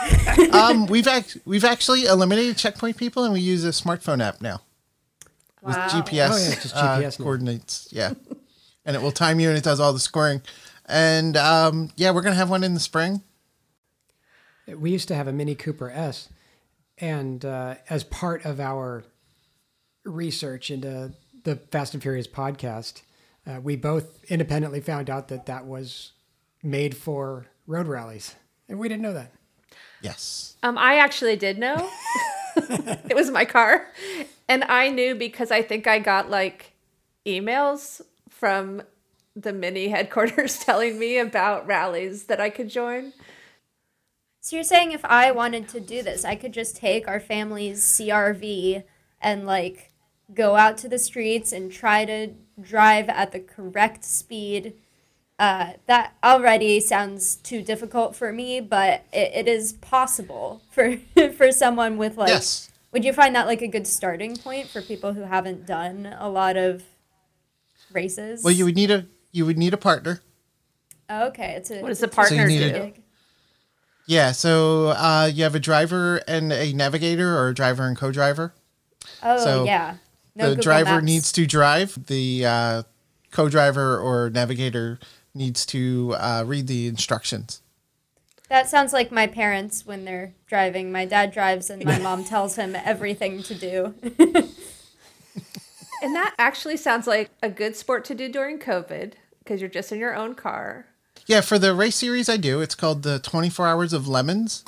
um, 0.51 0.85
we've 0.89 1.07
ac- 1.07 1.39
we've 1.45 1.63
actually 1.63 2.03
eliminated 2.03 2.57
checkpoint 2.57 2.97
people, 2.97 3.23
and 3.23 3.31
we 3.31 3.39
use 3.39 3.63
a 3.63 3.69
smartphone 3.69 4.21
app 4.21 4.41
now 4.41 4.59
with 5.61 5.75
GPS, 5.77 6.29
Oh, 6.33 6.37
yeah, 6.49 6.55
just 6.61 6.75
uh, 6.75 6.97
GPS 6.99 7.17
now. 7.17 7.23
coordinates. 7.23 7.87
Yeah, 7.91 8.11
and 8.85 8.93
it 8.97 9.01
will 9.01 9.13
time 9.13 9.39
you, 9.39 9.47
and 9.47 9.57
it 9.57 9.63
does 9.63 9.79
all 9.79 9.93
the 9.93 9.99
scoring. 9.99 10.41
And 10.85 11.37
um, 11.37 11.91
yeah, 11.95 12.11
we're 12.11 12.23
gonna 12.23 12.35
have 12.35 12.49
one 12.49 12.65
in 12.65 12.73
the 12.73 12.81
spring. 12.81 13.21
We 14.75 14.91
used 14.91 15.07
to 15.07 15.15
have 15.15 15.27
a 15.27 15.33
Mini 15.33 15.55
Cooper 15.55 15.89
S, 15.89 16.29
and 16.97 17.43
uh, 17.45 17.75
as 17.89 18.03
part 18.03 18.45
of 18.45 18.59
our 18.59 19.03
research 20.03 20.71
into 20.71 21.13
the 21.43 21.55
Fast 21.71 21.93
and 21.93 22.03
Furious 22.03 22.27
podcast, 22.27 23.01
uh, 23.45 23.59
we 23.61 23.75
both 23.75 24.23
independently 24.25 24.81
found 24.81 25.09
out 25.09 25.29
that 25.29 25.45
that 25.45 25.65
was 25.65 26.11
made 26.63 26.97
for 26.97 27.47
road 27.65 27.87
rallies, 27.87 28.35
and 28.67 28.79
we 28.79 28.89
didn't 28.89 29.03
know 29.03 29.13
that. 29.13 29.31
Yes. 30.01 30.55
Um, 30.63 30.77
I 30.77 30.97
actually 30.97 31.35
did 31.35 31.57
know. 31.57 31.89
it 32.57 33.15
was 33.15 33.31
my 33.31 33.45
car. 33.45 33.87
And 34.47 34.63
I 34.65 34.89
knew 34.89 35.15
because 35.15 35.51
I 35.51 35.61
think 35.61 35.87
I 35.87 35.99
got 35.99 36.29
like 36.29 36.73
emails 37.25 38.01
from 38.29 38.81
the 39.35 39.53
mini 39.53 39.89
headquarters 39.89 40.59
telling 40.63 40.97
me 40.99 41.17
about 41.17 41.67
rallies 41.67 42.25
that 42.25 42.39
I 42.39 42.49
could 42.49 42.69
join. 42.69 43.13
So 44.41 44.55
you're 44.55 44.63
saying 44.63 44.91
if 44.91 45.03
I 45.05 45.31
wanted 45.31 45.67
to 45.69 45.79
do 45.79 46.01
this, 46.01 46.23
I 46.23 46.35
could 46.35 46.53
just 46.53 46.77
take 46.77 47.07
our 47.07 47.19
family's 47.19 47.83
CRV 47.83 48.83
and 49.21 49.45
like 49.45 49.91
go 50.33 50.55
out 50.55 50.77
to 50.79 50.89
the 50.89 50.99
streets 50.99 51.51
and 51.51 51.71
try 51.71 52.05
to 52.05 52.29
drive 52.59 53.09
at 53.09 53.31
the 53.31 53.39
correct 53.39 54.03
speed. 54.03 54.73
Uh, 55.39 55.73
that 55.85 56.15
already 56.23 56.79
sounds 56.79 57.35
too 57.35 57.61
difficult 57.61 58.15
for 58.15 58.33
me, 58.33 58.59
but 58.59 59.05
it, 59.13 59.31
it 59.33 59.47
is 59.47 59.73
possible 59.73 60.61
for 60.71 60.97
for 61.35 61.51
someone 61.51 61.97
with 61.97 62.17
like. 62.17 62.29
Yes. 62.29 62.71
Would 62.93 63.03
you 63.03 63.13
find 63.13 63.35
that 63.35 63.45
like 63.47 63.61
a 63.61 63.67
good 63.67 63.85
starting 63.85 64.37
point 64.37 64.67
for 64.67 64.81
people 64.81 65.13
who 65.13 65.23
haven't 65.23 65.67
done 65.67 66.15
a 66.17 66.29
lot 66.29 66.57
of 66.57 66.83
races? 67.91 68.43
Well, 68.43 68.53
you 68.53 68.65
would 68.65 68.75
need 68.75 68.89
a 68.89 69.05
you 69.31 69.45
would 69.45 69.57
need 69.57 69.73
a 69.73 69.77
partner. 69.77 70.21
Oh, 71.09 71.27
okay, 71.27 71.53
it's 71.57 71.69
a. 71.69 71.81
What 71.81 71.89
does 71.89 71.99
the 71.99 72.07
a 72.07 72.09
partner 72.09 72.47
need 72.47 72.73
do? 72.73 72.93
A- 74.07 74.11
Yeah, 74.11 74.31
so 74.31 74.89
uh, 74.89 75.29
you 75.33 75.43
have 75.43 75.55
a 75.55 75.59
driver 75.59 76.17
and 76.27 76.51
a 76.53 76.73
navigator, 76.73 77.37
or 77.37 77.49
a 77.49 77.53
driver 77.53 77.85
and 77.87 77.97
co-driver. 77.97 78.53
Oh 79.23 79.43
So 79.43 79.63
yeah. 79.65 79.95
No 80.35 80.45
the 80.45 80.55
Google 80.55 80.63
driver 80.63 80.91
Maps. 80.95 81.05
needs 81.05 81.31
to 81.33 81.45
drive. 81.47 82.07
The 82.07 82.45
uh, 82.45 82.83
co-driver 83.31 83.97
or 83.99 84.29
navigator 84.29 84.99
needs 85.33 85.65
to 85.67 86.15
uh, 86.17 86.43
read 86.45 86.67
the 86.67 86.87
instructions. 86.87 87.61
That 88.49 88.69
sounds 88.69 88.93
like 88.93 89.11
my 89.11 89.27
parents 89.27 89.85
when 89.85 90.05
they're 90.05 90.33
driving. 90.45 90.91
My 90.91 91.05
dad 91.05 91.31
drives 91.31 91.69
and 91.69 91.83
my 91.83 91.99
mom 92.07 92.23
tells 92.23 92.55
him 92.55 92.75
everything 92.75 93.43
to 93.43 93.53
do. 93.55 93.93
And 96.01 96.13
that 96.15 96.35
actually 96.37 96.77
sounds 96.77 97.07
like 97.07 97.31
a 97.41 97.49
good 97.49 97.75
sport 97.75 98.05
to 98.05 98.15
do 98.15 98.29
during 98.31 98.59
COVID 98.59 99.13
because 99.39 99.59
you're 99.61 99.69
just 99.69 99.91
in 99.91 99.97
your 99.99 100.15
own 100.15 100.35
car. 100.35 100.85
Yeah, 101.25 101.41
for 101.41 101.59
the 101.59 101.73
race 101.73 101.95
series 101.95 102.29
I 102.29 102.37
do, 102.37 102.61
it's 102.61 102.75
called 102.75 103.03
the 103.03 103.19
24 103.19 103.67
Hours 103.67 103.93
of 103.93 104.07
Lemons. 104.07 104.63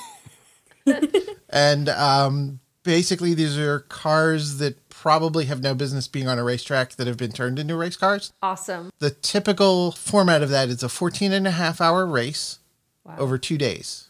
and 1.50 1.90
um, 1.90 2.60
basically, 2.84 3.34
these 3.34 3.58
are 3.58 3.80
cars 3.82 4.58
that 4.58 4.78
probably 4.90 5.46
have 5.46 5.62
no 5.62 5.74
business 5.74 6.08
being 6.08 6.28
on 6.28 6.38
a 6.38 6.44
racetrack 6.44 6.96
that 6.96 7.08
have 7.08 7.18
been 7.18 7.32
turned 7.32 7.60
into 7.60 7.76
race 7.76 7.96
cars. 7.96 8.34
Awesome. 8.42 8.92
The 9.00 9.12
typical 9.12 9.92
format 9.94 10.42
of 10.42 10.50
that 10.50 10.70
is 10.70 10.84
a 10.84 10.90
14 10.90 11.32
and 11.32 11.48
a 11.48 11.52
half 11.52 11.80
hour 11.82 12.06
race 12.06 12.60
Wow. 13.06 13.16
over 13.18 13.38
two 13.38 13.58
days. 13.58 14.10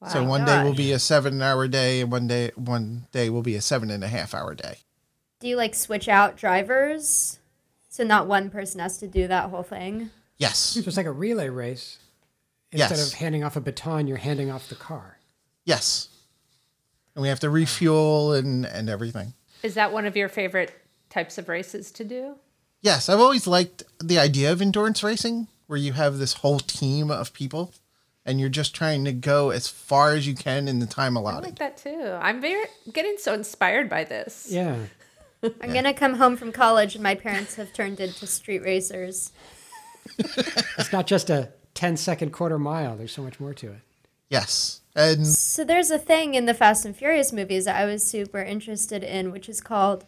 Wow, 0.00 0.08
so 0.08 0.24
one 0.24 0.44
day 0.44 0.64
will 0.64 0.74
be 0.74 0.92
a 0.92 0.98
seven 0.98 1.40
hour 1.42 1.68
day, 1.68 2.00
and 2.00 2.10
one 2.10 2.26
day 2.26 2.50
one 2.56 3.06
day 3.12 3.28
will 3.30 3.42
be 3.42 3.54
a 3.54 3.60
seven 3.60 3.90
and 3.90 4.02
a 4.02 4.08
half 4.08 4.34
hour 4.34 4.54
day. 4.54 4.78
do 5.40 5.46
you 5.48 5.56
like 5.56 5.74
switch 5.74 6.08
out 6.08 6.36
drivers? 6.36 7.38
So 7.90 8.02
not 8.02 8.26
one 8.26 8.50
person 8.50 8.80
has 8.80 8.98
to 8.98 9.06
do 9.06 9.28
that 9.28 9.50
whole 9.50 9.62
thing. 9.62 10.10
Yes. 10.38 10.58
So 10.58 10.80
it's 10.80 10.96
like 10.96 11.06
a 11.06 11.12
relay 11.12 11.48
race, 11.48 11.98
Instead 12.72 12.98
Yes. 12.98 13.12
of 13.12 13.18
handing 13.18 13.44
off 13.44 13.54
a 13.54 13.60
baton, 13.60 14.08
you're 14.08 14.16
handing 14.16 14.50
off 14.50 14.68
the 14.68 14.74
car. 14.74 15.18
Yes. 15.64 16.08
And 17.14 17.22
we 17.22 17.28
have 17.28 17.38
to 17.40 17.50
refuel 17.50 18.32
and, 18.32 18.66
and 18.66 18.90
everything. 18.90 19.34
Is 19.62 19.74
that 19.74 19.92
one 19.92 20.06
of 20.06 20.16
your 20.16 20.28
favorite 20.28 20.74
types 21.08 21.38
of 21.38 21.48
races 21.48 21.92
to 21.92 22.04
do? 22.04 22.34
Yes, 22.80 23.08
I've 23.08 23.20
always 23.20 23.46
liked 23.46 23.84
the 24.02 24.18
idea 24.18 24.50
of 24.50 24.60
endurance 24.60 25.04
racing 25.04 25.46
where 25.68 25.78
you 25.78 25.92
have 25.92 26.18
this 26.18 26.34
whole 26.34 26.58
team 26.58 27.10
of 27.12 27.32
people 27.32 27.72
and 28.26 28.40
you're 28.40 28.48
just 28.48 28.74
trying 28.74 29.04
to 29.04 29.12
go 29.12 29.50
as 29.50 29.68
far 29.68 30.14
as 30.14 30.26
you 30.26 30.34
can 30.34 30.66
in 30.66 30.80
the 30.80 30.86
time 30.86 31.14
allotted. 31.16 31.44
I 31.44 31.48
like 31.50 31.58
that 31.60 31.76
too. 31.76 32.18
I'm 32.20 32.40
very 32.40 32.64
getting 32.92 33.16
so 33.18 33.34
inspired 33.34 33.88
by 33.88 34.02
this. 34.02 34.48
Yeah. 34.50 34.76
I'm 35.60 35.72
gonna 35.72 35.94
come 35.94 36.14
home 36.14 36.36
from 36.36 36.50
college 36.50 36.94
and 36.94 37.02
my 37.04 37.14
parents 37.14 37.54
have 37.54 37.72
turned 37.72 38.00
into 38.00 38.26
street 38.26 38.62
racers. 38.64 39.30
It's 40.78 40.92
not 40.92 41.06
just 41.06 41.30
a 41.30 41.50
10 41.74 41.96
second 41.96 42.32
quarter 42.32 42.58
mile, 42.58 42.96
there's 42.96 43.12
so 43.12 43.22
much 43.22 43.40
more 43.40 43.54
to 43.54 43.72
it. 43.72 43.80
Yes. 44.28 44.80
And 44.96 45.26
So 45.26 45.64
there's 45.64 45.90
a 45.90 45.98
thing 45.98 46.34
in 46.34 46.46
the 46.46 46.54
Fast 46.54 46.84
and 46.84 46.96
Furious 46.96 47.32
movies 47.32 47.64
that 47.64 47.76
I 47.76 47.84
was 47.84 48.02
super 48.02 48.40
interested 48.42 49.02
in, 49.02 49.32
which 49.32 49.48
is 49.48 49.60
called 49.60 50.04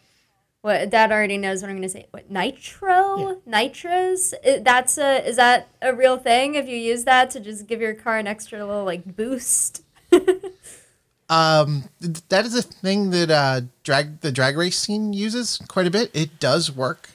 what 0.61 0.89
Dad 0.89 1.11
already 1.11 1.37
knows 1.37 1.61
what 1.61 1.69
I'm 1.69 1.77
gonna 1.77 1.89
say. 1.89 2.07
What 2.11 2.29
nitro? 2.31 3.41
Nitrous? 3.45 4.33
I- 4.45 4.59
That's 4.59 4.97
a 4.97 5.25
is 5.27 5.35
that 5.37 5.69
a 5.81 5.93
real 5.93 6.17
thing? 6.17 6.55
If 6.55 6.67
you 6.67 6.75
use 6.77 7.03
that 7.05 7.29
to 7.31 7.39
just 7.39 7.67
give 7.67 7.79
your 7.79 7.93
car 7.93 8.17
an 8.17 8.27
extra 8.27 8.65
little 8.65 8.83
like 8.83 9.15
boost? 9.15 9.83
um, 11.29 11.85
that 12.29 12.45
is 12.45 12.55
a 12.55 12.61
thing 12.61 13.11
that 13.11 13.29
uh, 13.29 13.61
drag 13.83 14.21
the 14.21 14.31
drag 14.31 14.57
race 14.57 14.77
scene 14.79 15.13
uses 15.13 15.59
quite 15.67 15.87
a 15.87 15.91
bit. 15.91 16.09
It 16.13 16.39
does 16.39 16.71
work. 16.71 17.09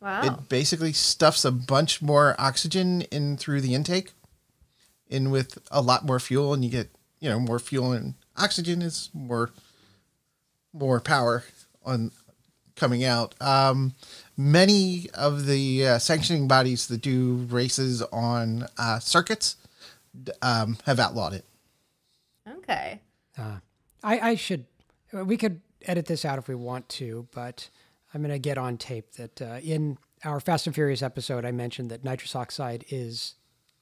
Wow. 0.00 0.22
It 0.22 0.48
basically 0.48 0.92
stuffs 0.92 1.44
a 1.44 1.50
bunch 1.50 2.00
more 2.00 2.36
oxygen 2.38 3.02
in 3.02 3.36
through 3.36 3.60
the 3.60 3.74
intake, 3.74 4.12
in 5.08 5.30
with 5.30 5.58
a 5.70 5.82
lot 5.82 6.06
more 6.06 6.20
fuel, 6.20 6.54
and 6.54 6.64
you 6.64 6.70
get 6.70 6.90
you 7.20 7.28
know 7.28 7.40
more 7.40 7.58
fuel 7.58 7.92
and 7.92 8.14
oxygen 8.36 8.80
is 8.80 9.10
more 9.12 9.50
more 10.72 11.00
power 11.00 11.44
on 11.84 12.12
coming 12.76 13.04
out. 13.04 13.34
Um, 13.40 13.94
many 14.36 15.10
of 15.14 15.46
the 15.46 15.86
uh, 15.86 15.98
sanctioning 15.98 16.48
bodies 16.48 16.86
that 16.86 17.02
do 17.02 17.46
races 17.50 18.02
on 18.12 18.66
uh, 18.78 19.00
circuits 19.00 19.56
um, 20.40 20.78
have 20.86 20.98
outlawed 20.98 21.34
it. 21.34 21.44
okay. 22.58 23.00
I, 24.02 24.30
I 24.30 24.34
should, 24.36 24.64
we 25.12 25.36
could 25.36 25.60
edit 25.84 26.06
this 26.06 26.24
out 26.24 26.38
if 26.38 26.48
we 26.48 26.54
want 26.54 26.88
to, 26.90 27.26
but 27.34 27.68
I'm 28.12 28.22
going 28.22 28.32
to 28.32 28.38
get 28.38 28.58
on 28.58 28.76
tape 28.78 29.12
that 29.12 29.42
uh, 29.42 29.58
in 29.62 29.98
our 30.24 30.40
Fast 30.40 30.66
and 30.66 30.74
Furious 30.74 31.02
episode, 31.02 31.44
I 31.44 31.52
mentioned 31.52 31.90
that 31.90 32.04
nitrous 32.04 32.34
oxide 32.34 32.84
is 32.88 33.34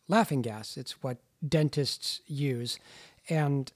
laughing 0.08 0.42
gas. 0.42 0.76
It's 0.76 1.02
what 1.02 1.18
dentists 1.46 2.20
use. 2.26 2.78
And 3.28 3.70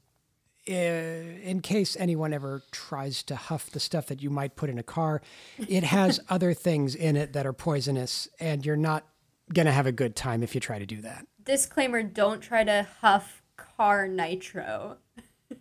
uh, 0.68 0.72
in 0.72 1.60
case 1.62 1.96
anyone 1.98 2.32
ever 2.32 2.62
tries 2.70 3.22
to 3.24 3.36
huff 3.36 3.70
the 3.70 3.80
stuff 3.80 4.06
that 4.06 4.22
you 4.22 4.30
might 4.30 4.56
put 4.56 4.70
in 4.70 4.78
a 4.78 4.82
car, 4.82 5.22
it 5.68 5.84
has 5.84 6.20
other 6.28 6.52
things 6.52 6.94
in 6.94 7.16
it 7.16 7.32
that 7.32 7.46
are 7.46 7.52
poisonous, 7.52 8.28
and 8.38 8.64
you're 8.66 8.76
not 8.76 9.06
going 9.52 9.66
to 9.66 9.72
have 9.72 9.86
a 9.86 9.92
good 9.92 10.14
time 10.14 10.42
if 10.42 10.54
you 10.54 10.60
try 10.60 10.78
to 10.78 10.86
do 10.86 11.00
that. 11.00 11.26
Disclaimer: 11.44 12.02
Don't 12.02 12.40
try 12.40 12.62
to 12.64 12.86
huff 13.00 13.42
car 13.56 14.06
nitro. 14.08 14.98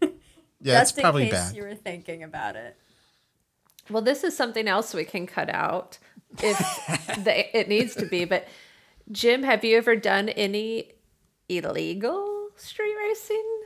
Yeah, 0.61 0.81
just 0.81 0.97
it's 0.97 1.01
probably 1.01 1.29
case 1.29 1.33
bad. 1.33 1.55
you 1.55 1.63
were 1.63 1.75
thinking 1.75 2.21
about 2.23 2.57
it. 2.57 2.75
Well, 3.89 4.01
this 4.01 4.23
is 4.23 4.35
something 4.35 4.67
else 4.67 4.93
we 4.93 5.05
can 5.05 5.25
cut 5.27 5.49
out 5.49 5.97
if 6.41 6.57
the, 7.23 7.57
it 7.57 7.67
needs 7.67 7.95
to 7.95 8.05
be. 8.05 8.25
But 8.25 8.47
Jim, 9.11 9.43
have 9.43 9.63
you 9.65 9.77
ever 9.77 9.95
done 9.95 10.29
any 10.29 10.91
illegal 11.47 12.49
street 12.55 12.95
racing? 13.07 13.61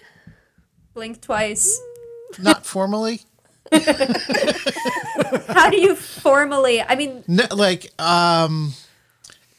Blink 0.93 1.21
twice. 1.21 1.81
Not 2.39 2.65
formally. 2.65 3.21
How 5.47 5.69
do 5.69 5.79
you 5.79 5.95
formally? 5.95 6.81
I 6.81 6.95
mean, 6.95 7.23
No, 7.27 7.45
like 7.51 7.91
um 8.01 8.73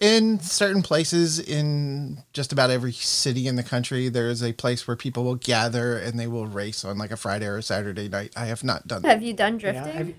in 0.00 0.38
certain 0.40 0.82
places 0.82 1.38
in 1.38 2.18
just 2.32 2.52
about 2.52 2.70
every 2.70 2.92
city 2.92 3.46
in 3.46 3.56
the 3.56 3.62
country 3.62 4.08
there 4.08 4.28
is 4.28 4.42
a 4.42 4.52
place 4.52 4.86
where 4.86 4.96
people 4.96 5.24
will 5.24 5.36
gather 5.36 5.96
and 5.96 6.18
they 6.18 6.26
will 6.26 6.46
race 6.46 6.84
on 6.84 6.98
like 6.98 7.10
a 7.10 7.16
Friday 7.16 7.46
or 7.46 7.56
a 7.58 7.62
Saturday 7.62 8.08
night. 8.08 8.32
I 8.36 8.46
have 8.46 8.62
not 8.64 8.86
done 8.86 9.02
that. 9.02 9.08
have 9.08 9.22
you 9.22 9.32
done 9.32 9.58
drifting? 9.58 9.92
have 9.92 10.08
you- 10.08 10.14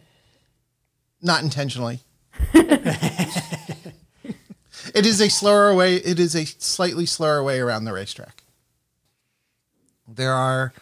Not 1.22 1.43
intentionally. 1.43 2.00
it 2.53 3.86
is 5.05 5.22
a 5.22 5.29
slower 5.29 5.74
way 5.74 5.95
it 5.95 6.19
is 6.19 6.36
a 6.36 6.45
slightly 6.45 7.05
slower 7.05 7.43
way 7.43 7.60
around 7.60 7.86
the 7.86 7.93
racetrack. 7.93 8.43
There 10.07 10.34
are 10.34 10.74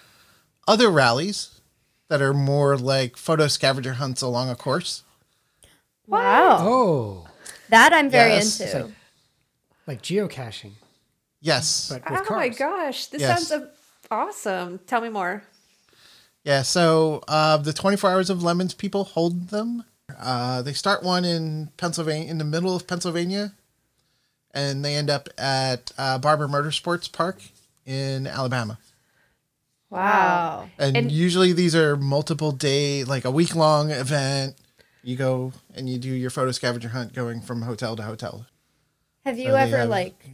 other 0.68 0.90
rallies 0.90 1.62
that 2.10 2.22
are 2.22 2.34
more 2.34 2.78
like 2.78 3.18
photo 3.18 3.48
scavenger 3.48 3.94
hunts 3.94 4.22
along 4.22 4.50
a 4.50 4.56
course. 4.56 5.04
wow. 6.08 6.58
Oh, 6.60 7.28
That 7.70 7.94
I'm 7.94 8.10
very 8.10 8.32
Yes. 8.34 8.60
into. 8.60 8.86
Like- 8.86 8.94
like 9.86 10.02
geocaching, 10.02 10.72
Yes. 11.42 11.90
but 11.90 12.10
with 12.10 12.22
oh 12.22 12.24
cars. 12.24 12.40
my 12.40 12.48
gosh, 12.50 13.08
this 13.08 13.20
Yes. 13.22 13.50
sounds 13.50 13.64
uh, 13.64 13.68
awesome. 14.10 14.80
Tell 14.88 15.02
me 15.02 15.10
more. 15.10 15.44
Yeah, 16.46 16.62
so 16.62 17.22
uh, 17.28 17.58
the 17.58 17.74
24 17.74 18.10
Hours 18.12 18.30
of 18.30 18.42
Lemons 18.44 18.74
people 18.74 19.04
hold 19.04 19.50
them. 19.50 19.84
Uh, 20.20 20.62
they 20.62 20.74
start 20.74 21.04
one 21.04 21.24
in 21.26 21.70
Pennsylvania, 21.78 22.30
in 22.30 22.38
the 22.38 22.44
middle 22.44 22.76
of 22.76 22.88
Pennsylvania, 22.88 23.54
and 24.54 24.84
they 24.84 24.96
end 24.96 25.10
up 25.10 25.30
at 25.38 25.92
uh, 25.98 26.18
Barber 26.18 26.48
Motorsports 26.48 27.12
Park 27.12 27.42
in 27.86 28.28
Alabama. 28.28 28.78
Wow. 29.90 30.70
And, 30.78 30.98
And- 30.98 31.12
usually 31.12 31.54
these 31.54 31.76
are 31.76 31.96
multiple 31.96 32.52
day, 32.52 33.04
like 33.04 33.26
a 33.26 33.32
week 33.32 33.56
long 33.56 33.92
event. 33.92 34.56
You 35.04 35.16
go 35.18 35.52
and 35.76 35.90
you 35.90 35.98
do 35.98 36.10
your 36.10 36.30
photo 36.30 36.52
scavenger 36.52 36.90
hunt 36.90 37.14
going 37.14 37.42
from 37.42 37.62
hotel 37.64 37.96
to 37.98 38.04
hotel. 38.04 38.46
Have 39.26 39.38
you 39.38 39.50
So 39.50 39.56
ever 39.56 39.78
have- 39.80 39.90
like 39.90 40.26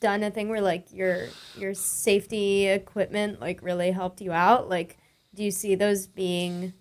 done 0.00 0.22
a 0.22 0.30
thing 0.30 0.48
where 0.48 0.60
like 0.60 0.92
your 0.92 1.26
your 1.56 1.72
safety 1.74 2.66
equipment 2.66 3.40
like 3.40 3.62
really 3.62 3.90
helped 3.90 4.20
you 4.20 4.30
out? 4.32 4.68
Like, 4.68 4.98
do 5.34 5.42
you 5.42 5.50
see 5.50 5.74
those 5.74 6.06
being 6.06 6.72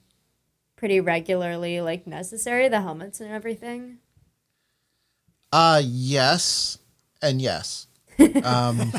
pretty 0.86 1.02
regularly 1.02 1.82
like 1.82 2.06
necessary? 2.06 2.70
The 2.70 2.82
helmets 2.82 3.20
and 3.20 3.32
everything. 3.32 3.98
Uh 5.52 5.82
yes 5.84 6.78
and 7.24 7.42
yes. 7.42 7.88
Um 8.44 8.94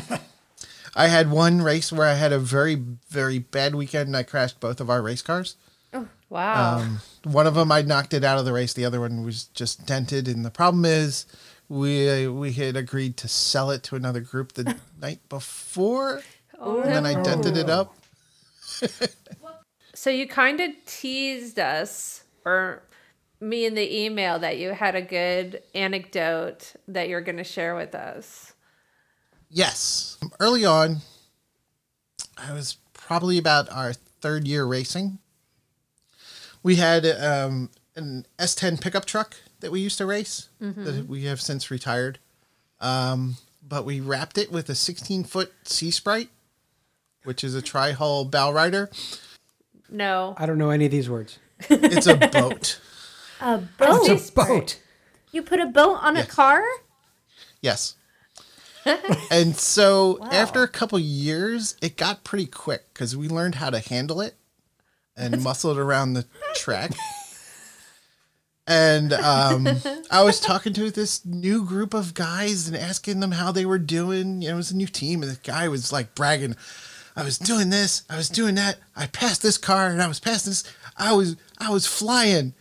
I 0.97 1.07
had 1.07 1.31
one 1.31 1.61
race 1.61 1.93
where 1.93 2.09
I 2.09 2.15
had 2.15 2.33
a 2.33 2.39
very 2.39 2.75
very 3.09 3.39
bad 3.39 3.73
weekend 3.73 4.07
and 4.07 4.17
I 4.17 4.23
crashed 4.23 4.59
both 4.59 4.81
of 4.81 4.89
our 4.89 5.01
race 5.01 5.21
cars. 5.21 5.55
Oh, 5.93 6.09
wow. 6.29 6.79
Um, 6.79 6.99
one 7.23 7.47
of 7.47 7.53
them 7.55 7.71
I 7.71 7.83
knocked 7.83 8.13
it 8.13 8.25
out 8.25 8.37
of 8.37 8.43
the 8.43 8.51
race. 8.51 8.73
The 8.73 8.83
other 8.83 8.99
one 8.99 9.23
was 9.23 9.45
just 9.45 9.85
dented. 9.85 10.27
And 10.27 10.43
the 10.43 10.51
problem 10.51 10.83
is, 10.83 11.25
we 11.69 12.27
we 12.27 12.51
had 12.51 12.75
agreed 12.75 13.15
to 13.17 13.29
sell 13.29 13.71
it 13.71 13.81
to 13.83 13.95
another 13.95 14.19
group 14.19 14.51
the 14.51 14.75
night 15.01 15.21
before, 15.29 16.21
oh, 16.59 16.81
and 16.81 16.91
then 16.91 17.05
I 17.05 17.23
dented 17.23 17.55
it 17.55 17.69
up. 17.69 17.95
So 19.97 20.11
you 20.11 20.27
kind 20.27 20.61
of 20.61 20.69
teased 20.85 21.57
us, 21.57 22.23
or 22.45 22.83
me 23.41 23.65
in 23.65 23.73
the 23.73 24.05
email, 24.05 24.37
that 24.37 24.59
you 24.59 24.69
had 24.69 24.93
a 24.93 25.01
good 25.01 25.63
anecdote 25.73 26.73
that 26.87 27.09
you're 27.09 27.21
going 27.21 27.37
to 27.37 27.43
share 27.43 27.75
with 27.75 27.95
us. 27.95 28.53
Yes, 29.49 30.19
early 30.39 30.63
on, 30.63 30.97
I 32.37 32.53
was 32.53 32.77
probably 32.93 33.39
about 33.39 33.71
our 33.71 33.91
third 33.91 34.47
year 34.47 34.65
racing. 34.65 35.17
We 36.61 36.75
had 36.75 37.03
um, 37.03 37.71
an 37.95 38.27
S10 38.37 38.79
pickup 38.79 39.05
truck 39.05 39.35
that 39.61 39.71
we 39.71 39.79
used 39.79 39.97
to 39.97 40.05
race 40.05 40.49
that 40.59 41.07
we 41.07 41.23
have 41.23 41.41
since 41.41 41.71
retired. 41.71 42.19
Um, 42.79 43.37
but 43.67 43.83
we 43.83 43.99
wrapped 43.99 44.37
it 44.37 44.51
with 44.51 44.69
a 44.69 44.75
16 44.75 45.23
foot 45.23 45.51
Sea 45.63 45.89
Sprite, 45.89 46.29
which 47.23 47.43
is 47.43 47.55
a 47.55 47.63
tri 47.63 47.93
hull 47.93 48.25
bow 48.25 48.51
rider. 48.51 48.91
No. 49.89 50.35
I 50.37 50.45
don't 50.45 50.57
know 50.57 50.69
any 50.69 50.85
of 50.85 50.91
these 50.91 51.09
words. 51.09 51.39
It's 51.69 52.07
a 52.07 52.15
boat. 52.15 52.79
A 53.39 53.59
boat. 53.59 54.09
It's 54.09 54.29
a 54.29 54.33
boat. 54.33 54.79
You 55.31 55.43
put 55.43 55.59
a 55.59 55.67
boat 55.67 55.99
on 56.01 56.17
a 56.17 56.25
car? 56.25 56.63
Yes. 57.61 57.93
and 59.31 59.55
so 59.55 60.17
after 60.31 60.63
a 60.63 60.67
couple 60.67 60.97
years, 60.97 61.75
it 61.79 61.97
got 61.97 62.23
pretty 62.23 62.47
quick 62.47 62.91
because 62.93 63.15
we 63.15 63.27
learned 63.27 63.55
how 63.55 63.69
to 63.69 63.79
handle 63.79 64.21
it 64.21 64.35
and 65.15 65.43
muscle 65.43 65.71
it 65.71 65.77
around 65.77 66.13
the 66.13 66.25
track. 66.55 66.93
And 68.65 69.13
um, 69.13 69.67
I 70.11 70.23
was 70.23 70.39
talking 70.39 70.73
to 70.73 70.91
this 70.91 71.25
new 71.25 71.65
group 71.65 71.93
of 71.93 72.13
guys 72.13 72.67
and 72.67 72.75
asking 72.75 73.21
them 73.21 73.31
how 73.31 73.51
they 73.51 73.65
were 73.65 73.79
doing. 73.79 74.41
You 74.41 74.49
know, 74.49 74.55
it 74.55 74.57
was 74.57 74.71
a 74.71 74.77
new 74.77 74.87
team, 74.87 75.23
and 75.23 75.31
the 75.31 75.39
guy 75.41 75.67
was 75.69 75.91
like 75.91 76.15
bragging, 76.15 76.55
"I 77.17 77.23
was 77.23 77.37
doing 77.37 77.69
this, 77.69 78.03
I 78.09 78.15
was 78.15 78.29
doing 78.29 78.55
that, 78.55 78.77
I 78.95 79.07
passed 79.07 79.41
this 79.41 79.57
car, 79.57 79.87
and 79.87 80.01
I 80.01 80.07
was 80.07 80.21
passing 80.21 80.51
this. 80.51 80.63
I 80.95 81.11
was, 81.11 81.35
I 81.57 81.69
was 81.71 81.85
flying." 81.85 82.53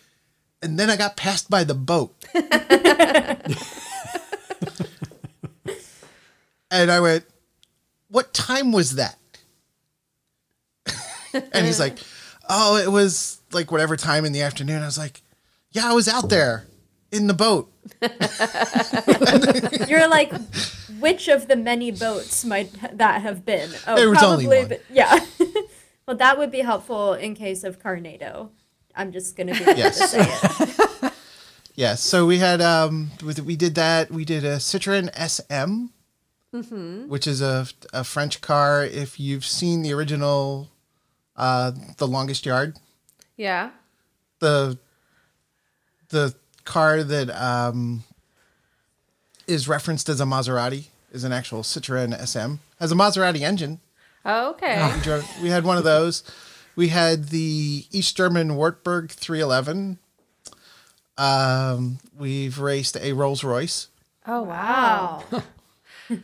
And 0.62 0.78
then 0.78 0.90
I 0.90 0.96
got 0.96 1.16
passed 1.16 1.48
by 1.48 1.62
the 1.62 1.74
boat. 1.74 2.14
and 6.70 6.90
I 6.90 6.98
went, 6.98 7.24
what 8.08 8.32
time 8.32 8.72
was 8.72 8.96
that? 8.96 9.18
and 11.52 11.66
he's 11.66 11.80
like, 11.80 11.98
oh, 12.48 12.76
it 12.76 12.90
was 12.90 13.40
like 13.52 13.70
whatever 13.70 13.96
time 13.96 14.24
in 14.24 14.32
the 14.32 14.42
afternoon. 14.42 14.82
I 14.82 14.86
was 14.86 14.98
like, 14.98 15.22
yeah, 15.70 15.90
I 15.90 15.92
was 15.92 16.08
out 16.08 16.28
there 16.28 16.66
in 17.12 17.26
the 17.26 17.34
boat. 17.34 17.70
You're 19.88 20.08
like, 20.08 20.32
which 21.00 21.28
of 21.28 21.48
the 21.48 21.56
many 21.56 21.90
boats 21.90 22.44
might 22.44 22.72
that 22.96 23.22
have 23.22 23.44
been? 23.44 23.70
Oh, 23.86 23.96
There 23.96 24.10
was 24.10 24.22
only 24.22 24.46
one. 24.46 24.68
the- 24.68 24.80
yeah. 24.90 25.24
well, 26.06 26.16
that 26.16 26.38
would 26.38 26.50
be 26.50 26.60
helpful 26.60 27.14
in 27.14 27.34
case 27.34 27.64
of 27.64 27.78
Carnado. 27.80 28.50
I'm 28.94 29.12
just 29.12 29.36
gonna 29.36 29.52
be 29.52 29.62
able 29.62 29.74
Yes. 29.76 29.98
to 29.98 30.06
say 30.08 30.26
it. 30.26 31.12
Yeah, 31.78 31.94
so 31.94 32.24
we 32.24 32.38
had 32.38 32.62
um 32.62 33.10
with- 33.22 33.40
we 33.40 33.54
did 33.54 33.74
that. 33.74 34.10
We 34.10 34.24
did 34.24 34.44
a 34.44 34.56
Citroen 34.56 35.10
SM, 35.14 35.88
which 37.06 37.26
is 37.26 37.42
a 37.42 37.66
a 37.92 38.02
French 38.02 38.40
car. 38.40 38.82
If 38.82 39.20
you've 39.20 39.44
seen 39.44 39.82
the 39.82 39.92
original, 39.92 40.70
uh, 41.36 41.72
the 41.98 42.06
longest 42.08 42.46
yard, 42.46 42.78
Yeah. 43.36 43.72
the 44.38 44.78
the 46.08 46.34
car 46.64 47.02
that 47.02 47.28
um 47.30 48.04
is 49.46 49.68
referenced 49.68 50.08
as 50.08 50.20
a 50.20 50.24
Maserati 50.24 50.86
is 51.12 51.24
an 51.24 51.32
actual 51.32 51.62
Citroen 51.62 52.14
SM. 52.14 52.56
Has 52.80 52.92
a 52.92 52.94
Maserati 52.94 53.40
engine. 53.40 53.80
Oh, 54.24 54.50
okay. 54.50 54.92
We, 54.94 55.02
drove, 55.02 55.42
we 55.42 55.48
had 55.48 55.64
one 55.64 55.78
of 55.78 55.84
those. 55.84 56.22
We 56.74 56.88
had 56.88 57.28
the 57.28 57.86
East 57.90 58.16
German 58.16 58.56
Wartburg 58.56 59.10
311. 59.10 59.98
Um, 61.16 61.98
we've 62.18 62.58
raced 62.58 62.96
a 62.96 63.12
Rolls 63.12 63.42
Royce. 63.42 63.88
Oh, 64.26 64.42
wow. 64.42 65.22
Wow. 65.30 65.42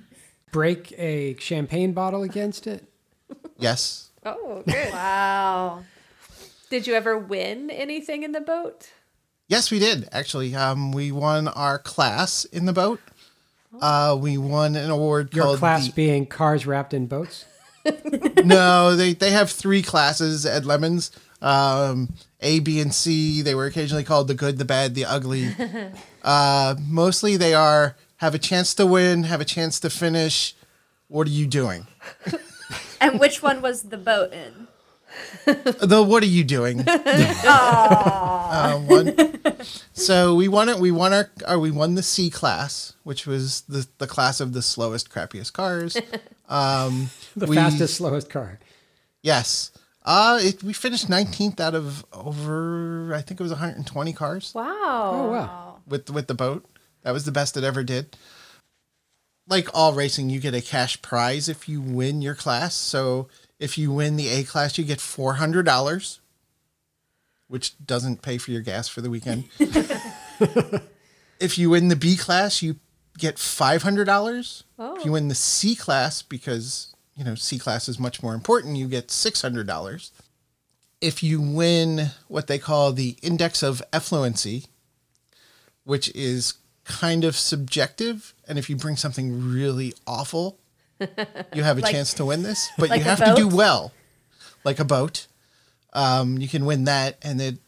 Break 0.53 0.93
a 0.99 1.37
champagne 1.39 1.93
bottle 1.93 2.23
against 2.23 2.67
it. 2.67 2.85
Yes. 3.59 4.11
Oh, 4.25 4.63
good. 4.67 4.75
Wow. 4.93 5.85
Did 6.69 6.87
you 6.87 6.95
ever 6.95 7.19
win 7.19 7.71
anything 7.71 8.23
in 8.23 8.33
the 8.33 8.41
boat? 8.41 8.91
Yes, 9.47 9.71
we 9.71 9.79
did 9.79 10.09
actually. 10.11 10.55
Um, 10.55 10.91
we 10.93 11.13
won 11.13 11.49
our 11.49 11.79
class 11.79 12.47
in 12.47 12.65
the 12.65 12.73
boat. 12.73 12.99
Uh, 13.81 14.17
we 14.19 14.39
won 14.39 14.77
an 14.77 14.91
award 14.91 15.35
Your 15.35 15.45
called 15.45 15.59
class 15.59 15.87
the, 15.87 15.93
being 15.93 16.27
cars 16.27 16.67
wrapped 16.67 16.93
in 16.95 17.07
boats. 17.07 17.45
no. 18.45 18.97
They 18.97 19.15
they 19.15 19.31
have 19.31 19.51
three 19.51 19.83
classes 19.83 20.45
at 20.47 20.65
Lemons. 20.65 21.11
Um, 21.41 22.15
A, 22.41 22.61
B, 22.61 22.81
and 22.81 22.95
C. 22.95 23.43
They 23.43 23.55
were 23.55 23.67
occasionally 23.67 24.05
called 24.05 24.29
the 24.29 24.35
good, 24.35 24.59
the 24.59 24.65
bad, 24.65 24.95
the 24.95 25.05
ugly. 25.05 25.55
Uh, 26.25 26.77
mostly 26.87 27.37
they 27.37 27.53
are 27.53 27.97
have 28.19 28.33
a 28.33 28.39
chance 28.39 28.75
to 28.75 28.87
win, 28.87 29.25
have 29.25 29.41
a 29.41 29.45
chance 29.45 29.81
to 29.81 29.91
finish. 29.91 30.55
What 31.09 31.27
are 31.27 31.31
you 31.31 31.49
doing? 31.49 31.89
And 33.03 33.19
which 33.19 33.43
one 33.43 33.61
was 33.63 33.83
the 33.83 33.99
boat 33.99 34.33
in? 34.33 34.69
The 35.47 36.03
what 36.07 36.23
are 36.23 36.27
you 36.27 36.45
doing? 36.45 36.85
uh, 36.89 38.79
one. 38.81 39.17
So 39.93 40.35
we 40.35 40.49
won 40.49 40.69
it. 40.69 40.79
We 40.79 40.91
won 40.91 41.13
our. 41.13 41.31
Or 41.49 41.59
we 41.59 41.71
won 41.71 41.95
the 41.95 42.03
C 42.03 42.31
class, 42.31 42.95
which 43.03 43.27
was 43.27 43.63
the 43.63 43.87
the 43.99 44.07
class 44.07 44.41
of 44.41 44.53
the 44.53 44.63
slowest, 44.63 45.11
crappiest 45.11 45.53
cars. 45.53 45.97
Um, 46.49 47.09
The 47.35 47.47
we- 47.47 47.57
fastest, 47.57 47.95
slowest 47.95 48.29
car. 48.29 48.59
Yes. 49.23 49.71
Uh, 50.05 50.39
it, 50.43 50.63
we 50.63 50.75
finished 50.75 51.09
19th 51.09 51.61
out 51.61 51.75
of 51.75 52.05
over. 52.13 53.15
I 53.15 53.23
think 53.23 53.41
it 53.41 53.43
was 53.43 53.53
120 53.53 54.13
cars 54.13 54.53
Wow. 54.55 54.67
Oh 55.15 55.31
wow! 55.31 55.77
with 55.87 56.11
with 56.11 56.27
the 56.27 56.35
boat. 56.35 56.67
That 57.05 57.13
was 57.13 57.25
the 57.25 57.33
best 57.33 57.57
it 57.57 57.65
ever 57.65 57.83
did. 57.83 58.17
Like 59.49 59.69
all 59.73 59.95
racing, 59.95 60.29
you 60.29 60.41
get 60.41 60.55
a 60.55 60.61
cash 60.61 61.01
prize 61.01 61.49
if 61.49 61.69
you 61.71 61.81
win 61.81 62.21
your 62.21 62.35
class. 62.35 62.75
So 62.75 63.29
if 63.63 63.79
you 63.79 63.93
win 63.93 64.17
the 64.17 64.29
A 64.29 64.43
class, 64.43 64.77
you 64.77 64.85
get 64.85 65.01
four 65.01 65.35
hundred 65.35 65.65
dollars, 65.65 66.21
which 67.47 67.75
doesn't 67.85 68.21
pay 68.21 68.37
for 68.37 68.51
your 68.51 68.61
gas 68.61 68.89
for 68.89 69.01
the 69.01 69.09
weekend. 69.09 69.45
if 71.41 71.57
you 71.57 71.71
win 71.71 71.89
the 71.89 71.97
B 71.97 72.17
class, 72.17 72.61
you 72.63 72.77
get 73.19 73.39
five 73.39 73.83
hundred 73.83 74.07
dollars. 74.07 74.65
If 74.79 75.05
you 75.05 75.11
oh. 75.11 75.15
win 75.15 75.29
the 75.29 75.35
C 75.37 75.77
class, 75.77 76.23
because 76.23 76.95
you 77.15 77.25
know 77.25 77.37
C 77.37 77.59
class 77.59 77.89
is 77.89 78.01
much 78.01 78.23
more 78.23 78.35
important, 78.35 78.77
you 78.77 78.89
get 78.89 79.11
six 79.11 79.43
hundred 79.43 79.69
dollars. 79.69 80.11
If 81.01 81.23
you 81.23 81.41
win 81.41 82.11
what 82.29 82.49
they 82.49 82.59
call 82.59 82.93
the 82.93 83.17
index 83.23 83.63
of 83.63 83.83
effluency, 83.93 84.67
which 85.85 86.13
is 86.15 86.55
kind 86.85 87.25
of 87.25 87.37
subjective. 87.37 88.35
And 88.49 88.59
if 88.59 88.69
you 88.69 88.77
bring 88.77 88.97
something 88.97 89.53
really 89.53 89.95
awful, 90.07 90.59
you 91.55 91.63
have 91.63 91.79
a 91.79 91.81
Like- 91.83 91.93
chance 91.93 92.15
to 92.15 92.25
win 92.25 92.43
this, 92.43 92.71
but 92.79 92.91
like 92.91 92.99
you 93.01 93.05
have 93.05 93.19
to 93.25 93.35
do 93.35 93.49
well, 93.49 93.93
like 94.65 94.79
a 94.79 94.85
boat. 94.85 95.27
Um, 95.93 96.39
you 96.39 96.49
can 96.49 96.65
win 96.65 96.85
that, 96.85 97.19
and 97.23 97.41
it 97.41 97.59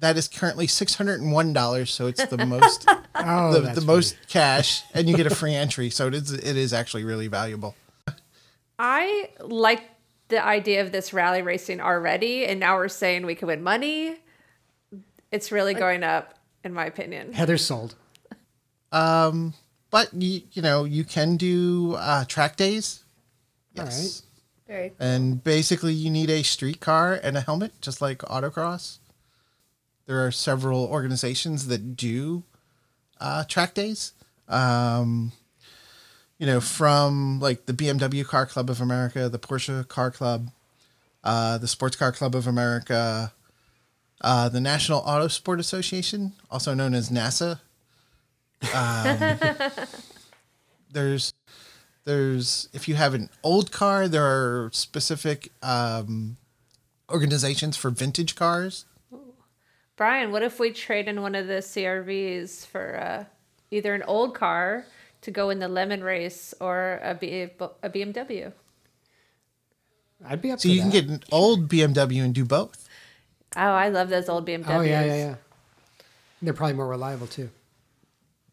that 0.00 0.16
is 0.16 0.28
currently 0.28 0.66
six 0.66 0.94
hundred 0.94 1.20
and 1.20 1.32
one 1.32 1.52
dollars. 1.52 1.92
So 1.92 2.06
it's 2.06 2.24
the 2.26 2.44
most 2.46 2.86
Oh, 3.14 3.52
the, 3.52 3.60
that's 3.60 3.78
the 3.78 3.84
most 3.84 4.16
cash, 4.28 4.82
and 4.94 5.08
you 5.08 5.16
get 5.16 5.26
a 5.26 5.34
free 5.34 5.54
entry. 5.54 5.90
So 5.90 6.06
it 6.08 6.14
is 6.14 6.32
it 6.32 6.56
is 6.56 6.72
actually 6.72 7.04
really 7.04 7.28
valuable. 7.28 7.74
I 8.78 9.30
like 9.40 9.82
the 10.28 10.44
idea 10.44 10.82
of 10.82 10.92
this 10.92 11.12
rally 11.12 11.40
racing 11.42 11.80
already, 11.80 12.44
and 12.46 12.60
now 12.60 12.76
we're 12.76 12.88
saying 12.88 13.24
we 13.26 13.34
can 13.34 13.48
win 13.48 13.62
money. 13.62 14.16
It's 15.32 15.50
really 15.50 15.74
going 15.74 16.02
up, 16.02 16.34
in 16.64 16.72
my 16.74 16.84
opinion. 16.86 17.26
funny. 17.28 17.36
Heather's 17.36 17.64
sold. 17.64 17.94
But 19.96 20.12
you 20.12 20.42
you 20.52 20.60
know 20.60 20.84
you 20.84 21.04
can 21.04 21.38
do 21.38 21.94
uh, 21.94 22.26
track 22.26 22.56
days. 22.56 23.02
Yes. 23.72 24.24
Very 24.68 24.90
cool. 24.90 24.96
And 25.00 25.42
basically, 25.42 25.94
you 25.94 26.10
need 26.10 26.28
a 26.28 26.42
street 26.42 26.80
car 26.80 27.18
and 27.22 27.34
a 27.34 27.40
helmet, 27.40 27.80
just 27.80 28.02
like 28.02 28.18
autocross. 28.18 28.98
There 30.04 30.22
are 30.26 30.30
several 30.30 30.84
organizations 30.84 31.68
that 31.68 31.96
do 31.96 32.42
uh, 33.22 33.44
track 33.44 33.72
days. 33.72 34.12
Um, 34.48 35.32
you 36.36 36.46
know, 36.46 36.60
from 36.60 37.40
like 37.40 37.64
the 37.64 37.72
BMW 37.72 38.22
Car 38.22 38.44
Club 38.44 38.68
of 38.68 38.82
America, 38.82 39.30
the 39.30 39.38
Porsche 39.38 39.88
Car 39.88 40.10
Club, 40.10 40.50
uh, 41.24 41.56
the 41.56 41.68
Sports 41.68 41.96
Car 41.96 42.12
Club 42.12 42.34
of 42.34 42.46
America, 42.46 43.32
uh, 44.20 44.50
the 44.50 44.60
National 44.60 44.98
Auto 44.98 45.28
Sport 45.28 45.58
Association, 45.58 46.34
also 46.50 46.74
known 46.74 46.92
as 46.92 47.08
NASA. 47.08 47.60
Um, 48.74 49.28
there's 50.92 51.32
there's 52.04 52.68
if 52.72 52.88
you 52.88 52.94
have 52.94 53.14
an 53.14 53.30
old 53.42 53.72
car, 53.72 54.08
there 54.08 54.24
are 54.24 54.70
specific 54.72 55.52
um, 55.62 56.36
organizations 57.10 57.76
for 57.76 57.90
vintage 57.90 58.34
cars. 58.34 58.84
Brian, 59.96 60.30
what 60.30 60.42
if 60.42 60.60
we 60.60 60.72
trade 60.72 61.08
in 61.08 61.22
one 61.22 61.34
of 61.34 61.46
the 61.46 61.54
CRVs 61.54 62.66
for 62.66 62.98
uh, 63.00 63.24
either 63.70 63.94
an 63.94 64.02
old 64.02 64.34
car 64.34 64.84
to 65.22 65.30
go 65.30 65.48
in 65.48 65.58
the 65.58 65.68
lemon 65.68 66.04
race 66.04 66.54
or 66.60 67.00
a, 67.02 67.14
B- 67.14 67.48
a 67.82 67.90
BMW? 67.90 68.52
I'd 70.24 70.42
be 70.42 70.50
up 70.50 70.60
So 70.60 70.68
for 70.68 70.74
you 70.74 70.82
can 70.82 70.90
get 70.90 71.08
an 71.08 71.22
old 71.32 71.68
BMW 71.68 72.22
and 72.22 72.34
do 72.34 72.44
both. 72.44 72.88
Oh, 73.56 73.60
I 73.60 73.88
love 73.88 74.10
those 74.10 74.28
old 74.28 74.46
BMWs. 74.46 74.64
Oh 74.68 74.80
yeah, 74.82 75.04
yeah, 75.04 75.16
yeah. 75.16 75.34
They're 76.42 76.52
probably 76.52 76.74
more 76.74 76.88
reliable 76.88 77.26
too. 77.26 77.50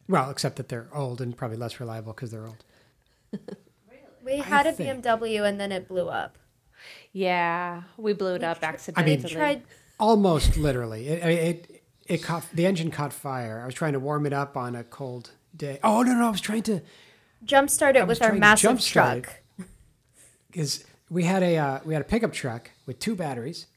Well, 0.07 0.29
except 0.29 0.57
that 0.57 0.69
they're 0.69 0.89
old 0.93 1.21
and 1.21 1.35
probably 1.35 1.57
less 1.57 1.79
reliable 1.79 2.13
because 2.13 2.31
they're 2.31 2.47
old. 2.47 2.63
We 4.23 4.37
had 4.37 4.65
a 4.65 4.71
think- 4.71 5.03
BMW 5.03 5.47
and 5.47 5.59
then 5.59 5.71
it 5.71 5.87
blew 5.87 6.07
up. 6.07 6.37
Yeah, 7.11 7.83
we 7.97 8.13
blew 8.13 8.35
it 8.35 8.43
up 8.43 8.63
accidentally. 8.63 9.17
Tried 9.29 9.63
Almost 9.99 10.57
literally. 10.57 11.07
It, 11.07 11.23
I 11.23 11.27
mean, 11.27 11.37
it 11.37 11.83
it 12.07 12.23
caught 12.23 12.45
the 12.53 12.65
engine 12.65 12.91
caught 12.91 13.13
fire. 13.13 13.61
I 13.61 13.65
was 13.65 13.75
trying 13.75 13.93
to 13.93 13.99
warm 13.99 14.25
it 14.25 14.33
up 14.33 14.57
on 14.57 14.75
a 14.75 14.83
cold 14.83 15.31
day. 15.55 15.79
Oh 15.83 16.01
no, 16.01 16.13
no, 16.13 16.27
I 16.27 16.29
was 16.29 16.41
trying 16.41 16.63
to 16.63 16.81
jumpstart 17.45 17.95
it 17.95 18.07
was 18.07 18.19
with 18.19 18.23
our 18.23 18.29
trying 18.29 18.35
to 18.35 18.39
massive 18.39 18.71
jumpstart 18.71 19.23
truck. 19.23 19.41
because 20.51 20.83
we 21.09 21.23
had 21.23 21.43
a 21.43 21.57
uh, 21.57 21.79
we 21.85 21.93
had 21.93 22.01
a 22.01 22.05
pickup 22.05 22.33
truck 22.33 22.71
with 22.85 22.99
two 22.99 23.15
batteries, 23.15 23.67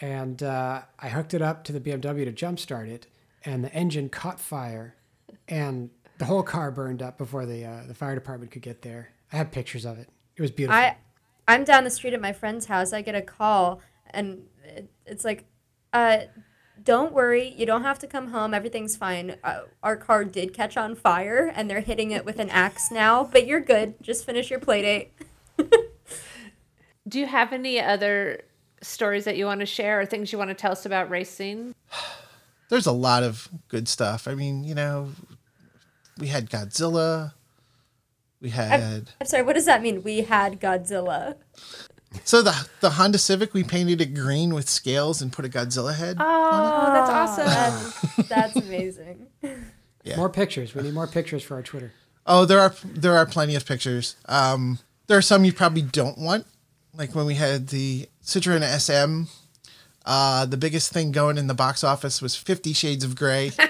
and 0.00 0.42
uh, 0.42 0.82
I 0.98 1.08
hooked 1.08 1.34
it 1.34 1.42
up 1.42 1.64
to 1.64 1.72
the 1.72 1.80
BMW 1.80 2.24
to 2.24 2.32
jumpstart 2.32 2.88
it, 2.88 3.06
and 3.44 3.64
the 3.64 3.72
engine 3.72 4.08
caught 4.08 4.38
fire, 4.38 4.94
and 5.48 5.90
the 6.18 6.24
whole 6.24 6.42
car 6.42 6.70
burned 6.70 7.02
up 7.02 7.18
before 7.18 7.46
the 7.46 7.64
uh, 7.64 7.82
the 7.86 7.94
fire 7.94 8.14
department 8.14 8.52
could 8.52 8.62
get 8.62 8.82
there. 8.82 9.10
I 9.32 9.36
have 9.36 9.50
pictures 9.50 9.84
of 9.84 9.98
it. 9.98 10.08
It 10.36 10.42
was 10.42 10.50
beautiful. 10.50 10.78
I 10.78 10.96
I'm 11.48 11.64
down 11.64 11.84
the 11.84 11.90
street 11.90 12.14
at 12.14 12.20
my 12.20 12.32
friend's 12.32 12.66
house. 12.66 12.92
I 12.92 13.02
get 13.02 13.14
a 13.14 13.22
call 13.22 13.80
and 14.10 14.42
it, 14.64 14.88
it's 15.04 15.24
like, 15.24 15.44
uh, 15.92 16.18
don't 16.82 17.12
worry, 17.12 17.54
you 17.56 17.66
don't 17.66 17.82
have 17.82 17.98
to 17.98 18.06
come 18.06 18.28
home. 18.28 18.54
Everything's 18.54 18.96
fine. 18.96 19.36
Uh, 19.42 19.62
our 19.82 19.96
car 19.96 20.24
did 20.24 20.54
catch 20.54 20.76
on 20.76 20.94
fire 20.94 21.52
and 21.54 21.68
they're 21.68 21.80
hitting 21.80 22.12
it 22.12 22.24
with 22.24 22.38
an 22.38 22.50
axe 22.50 22.90
now, 22.90 23.24
but 23.24 23.46
you're 23.46 23.60
good. 23.60 23.94
Just 24.00 24.24
finish 24.24 24.48
your 24.48 24.60
play 24.60 24.82
date. 24.82 25.12
Do 27.08 27.18
you 27.18 27.26
have 27.26 27.52
any 27.52 27.80
other 27.80 28.42
stories 28.80 29.24
that 29.24 29.36
you 29.36 29.44
want 29.44 29.60
to 29.60 29.66
share 29.66 30.00
or 30.00 30.06
things 30.06 30.32
you 30.32 30.38
want 30.38 30.50
to 30.50 30.54
tell 30.54 30.72
us 30.72 30.86
about 30.86 31.10
racing? 31.10 31.74
There's 32.70 32.86
a 32.86 32.92
lot 32.92 33.22
of 33.22 33.48
good 33.68 33.86
stuff. 33.88 34.26
I 34.26 34.34
mean, 34.34 34.64
you 34.64 34.74
know, 34.74 35.10
we 36.18 36.28
had 36.28 36.48
Godzilla. 36.48 37.34
We 38.40 38.50
had 38.50 39.10
I'm 39.20 39.26
sorry, 39.26 39.42
what 39.42 39.54
does 39.54 39.66
that 39.66 39.82
mean? 39.82 40.02
We 40.02 40.22
had 40.22 40.58
Godzilla. 40.60 41.34
so 42.24 42.40
the 42.40 42.68
the 42.80 42.90
Honda 42.90 43.18
Civic. 43.18 43.52
We 43.52 43.64
painted 43.64 44.00
it 44.00 44.14
green 44.14 44.54
with 44.54 44.68
scales 44.68 45.20
and 45.20 45.30
put 45.32 45.44
a 45.44 45.48
Godzilla 45.48 45.94
head. 45.94 46.16
Oh, 46.18 46.92
that's 46.94 47.10
awesome. 47.10 47.46
That's, 47.46 48.28
that's 48.28 48.56
amazing. 48.56 49.26
Yeah. 50.02 50.16
More 50.16 50.30
pictures. 50.30 50.74
We 50.74 50.82
need 50.82 50.94
more 50.94 51.06
pictures 51.06 51.42
for 51.42 51.56
our 51.56 51.62
Twitter. 51.62 51.92
Oh, 52.24 52.46
there 52.46 52.58
are 52.58 52.74
there 52.84 53.14
are 53.16 53.26
plenty 53.26 53.54
of 53.54 53.66
pictures. 53.66 54.16
Um, 54.24 54.78
there 55.08 55.18
are 55.18 55.22
some 55.22 55.44
you 55.44 55.52
probably 55.52 55.82
don't 55.82 56.16
want, 56.16 56.46
like 56.94 57.14
when 57.14 57.26
we 57.26 57.34
had 57.34 57.68
the 57.68 58.08
Citroen 58.24 58.62
SM. 58.62 59.30
Uh, 60.06 60.46
the 60.46 60.56
biggest 60.56 60.92
thing 60.92 61.12
going 61.12 61.36
in 61.38 61.46
the 61.46 61.54
box 61.54 61.84
office 61.84 62.20
was 62.22 62.34
Fifty 62.36 62.72
Shades 62.72 63.04
of 63.04 63.14
Grey. 63.16 63.52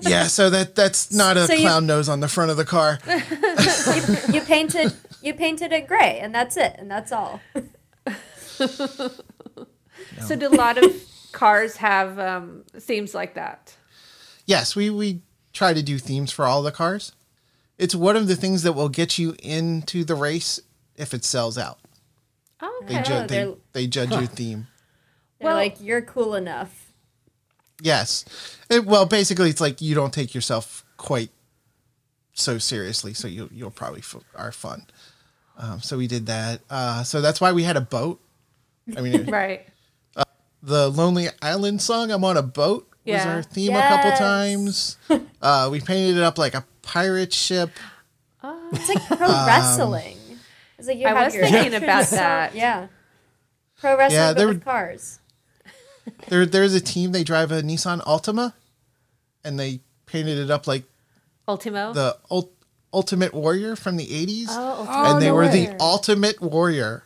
yeah, 0.00 0.24
so 0.26 0.50
that 0.50 0.74
that's 0.74 1.12
not 1.12 1.36
a 1.36 1.46
So 1.46 1.54
you- 1.54 1.60
clown 1.60 1.86
nose 1.86 2.08
on 2.08 2.20
the 2.20 2.28
front 2.28 2.50
of 2.50 2.56
the 2.56 2.64
car. 2.64 2.98
You, 3.86 4.34
you 4.34 4.40
painted 4.42 4.92
you 5.22 5.32
painted 5.34 5.72
it 5.72 5.86
gray, 5.88 6.18
and 6.20 6.34
that's 6.34 6.56
it, 6.56 6.74
and 6.78 6.90
that's 6.90 7.12
all. 7.12 7.40
So 10.26 10.34
do 10.36 10.48
a 10.48 10.56
lot 10.56 10.78
of 10.78 10.92
cars 11.32 11.76
have 11.76 12.18
um, 12.18 12.64
themes 12.78 13.14
like 13.14 13.34
that? 13.34 13.76
Yes, 14.46 14.74
we 14.76 14.88
we 14.90 15.20
try 15.52 15.72
to 15.74 15.82
do 15.82 15.98
themes 15.98 16.32
for 16.32 16.44
all 16.46 16.62
the 16.62 16.72
cars. 16.72 17.12
It's 17.78 17.94
one 17.94 18.16
of 18.16 18.26
the 18.28 18.36
things 18.36 18.62
that 18.62 18.72
will 18.72 18.88
get 18.88 19.18
you 19.18 19.36
into 19.42 20.04
the 20.04 20.14
race 20.14 20.60
if 20.96 21.12
it 21.14 21.24
sells 21.24 21.58
out. 21.58 21.78
Oh, 22.60 22.82
They 22.86 23.02
ju- 23.02 23.12
they, 23.12 23.26
they're- 23.26 23.54
they 23.72 23.86
judge 23.86 24.10
your 24.10 24.26
theme. 24.26 24.66
They're 25.38 25.48
Well- 25.48 25.56
like, 25.56 25.76
you're 25.80 26.02
cool 26.02 26.34
enough. 26.34 26.92
Yes. 27.82 28.24
It, 28.70 28.86
well, 28.86 29.04
basically, 29.04 29.50
it's 29.50 29.60
like 29.60 29.82
you 29.82 29.94
don't 29.94 30.12
take 30.12 30.34
yourself 30.34 30.84
quite 30.96 31.30
so 32.32 32.56
seriously, 32.58 33.12
so 33.14 33.28
you 33.28 33.48
you'll 33.52 33.70
probably 33.70 34.00
f- 34.00 34.16
are 34.34 34.52
fun. 34.52 34.86
Um, 35.58 35.80
so 35.80 35.98
we 35.98 36.06
did 36.06 36.26
that. 36.26 36.60
Uh, 36.70 37.02
so 37.02 37.20
that's 37.20 37.40
why 37.40 37.52
we 37.52 37.64
had 37.64 37.76
a 37.76 37.80
boat. 37.82 38.20
I 38.96 39.00
mean, 39.02 39.14
it- 39.28 39.30
right. 39.30 39.66
the 40.62 40.88
Lonely 40.88 41.28
Island 41.42 41.82
song 41.82 42.10
"I'm 42.10 42.24
on 42.24 42.38
a 42.38 42.42
boat" 42.42 42.88
was 43.04 43.24
our 43.26 43.42
theme 43.42 43.74
a 43.76 43.80
couple 43.82 44.12
times. 44.12 44.96
Uh, 45.42 45.68
we 45.70 45.80
painted 45.80 46.16
it 46.16 46.22
up 46.24 46.38
like 46.38 46.54
a 46.54 46.64
pirate 46.82 47.32
ship. 47.32 47.70
It's 48.72 48.88
like 48.88 49.04
pro 49.06 49.28
Um, 49.28 49.46
wrestling. 49.46 50.15
It's 50.78 50.88
like 50.88 50.98
you 50.98 51.06
I 51.06 51.10
have 51.10 51.24
was 51.26 51.34
your 51.34 51.44
thinking 51.44 51.74
entrance 51.74 51.82
about 51.82 52.10
that. 52.10 52.54
Yeah. 52.54 52.88
Pro 53.78 53.96
wrestling 53.96 54.18
Yeah, 54.20 54.32
there 54.32 54.48
with 54.48 54.64
cars. 54.64 55.20
There, 56.28 56.46
there's 56.46 56.74
a 56.74 56.80
team. 56.80 57.12
They 57.12 57.24
drive 57.24 57.50
a 57.52 57.62
Nissan 57.62 58.00
Altima, 58.04 58.52
and 59.44 59.58
they 59.58 59.80
painted 60.06 60.38
it 60.38 60.50
up 60.50 60.66
like 60.66 60.84
Ultimo. 61.48 61.92
the 61.92 62.16
ult- 62.30 62.52
Ultimate 62.92 63.34
Warrior 63.34 63.74
from 63.76 63.96
the 63.96 64.06
'80s. 64.06 64.46
oh, 64.50 64.86
Oh, 64.88 65.12
and 65.12 65.20
they 65.22 65.26
no 65.26 65.34
were 65.34 65.42
way. 65.46 65.66
the 65.66 65.76
ultimate 65.80 66.40
warrior 66.40 67.02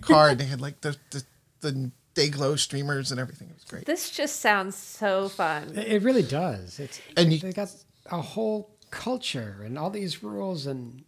car. 0.00 0.30
and 0.30 0.40
they 0.40 0.44
had 0.46 0.60
like 0.60 0.80
the, 0.80 0.96
the 1.10 1.24
the 1.60 1.90
day 2.14 2.28
glow 2.30 2.54
streamers 2.56 3.10
and 3.10 3.20
everything. 3.20 3.48
It 3.48 3.54
was 3.56 3.64
great. 3.64 3.84
this 3.84 4.10
just 4.10 4.40
sounds 4.40 4.76
so 4.76 5.28
fun. 5.28 5.72
It 5.76 5.88
it 5.94 6.02
really 6.02 6.22
does. 6.22 6.78
It's 6.78 7.00
And 7.16 7.32
you- 7.32 7.40
they 7.40 7.52
got 7.52 7.70
a 8.10 8.20
whole 8.22 8.70
culture 8.90 9.60
and 9.64 9.76
all 9.76 9.90
these 9.90 10.22
rules 10.22 10.66
and 10.66 11.02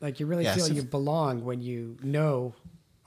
like 0.00 0.20
you 0.20 0.26
really 0.26 0.44
Yes, 0.44 0.56
feel 0.56 0.66
if- 0.66 0.72
you 0.74 0.82
belong 0.82 1.44
when 1.44 1.60
you 1.60 1.96
know 2.02 2.54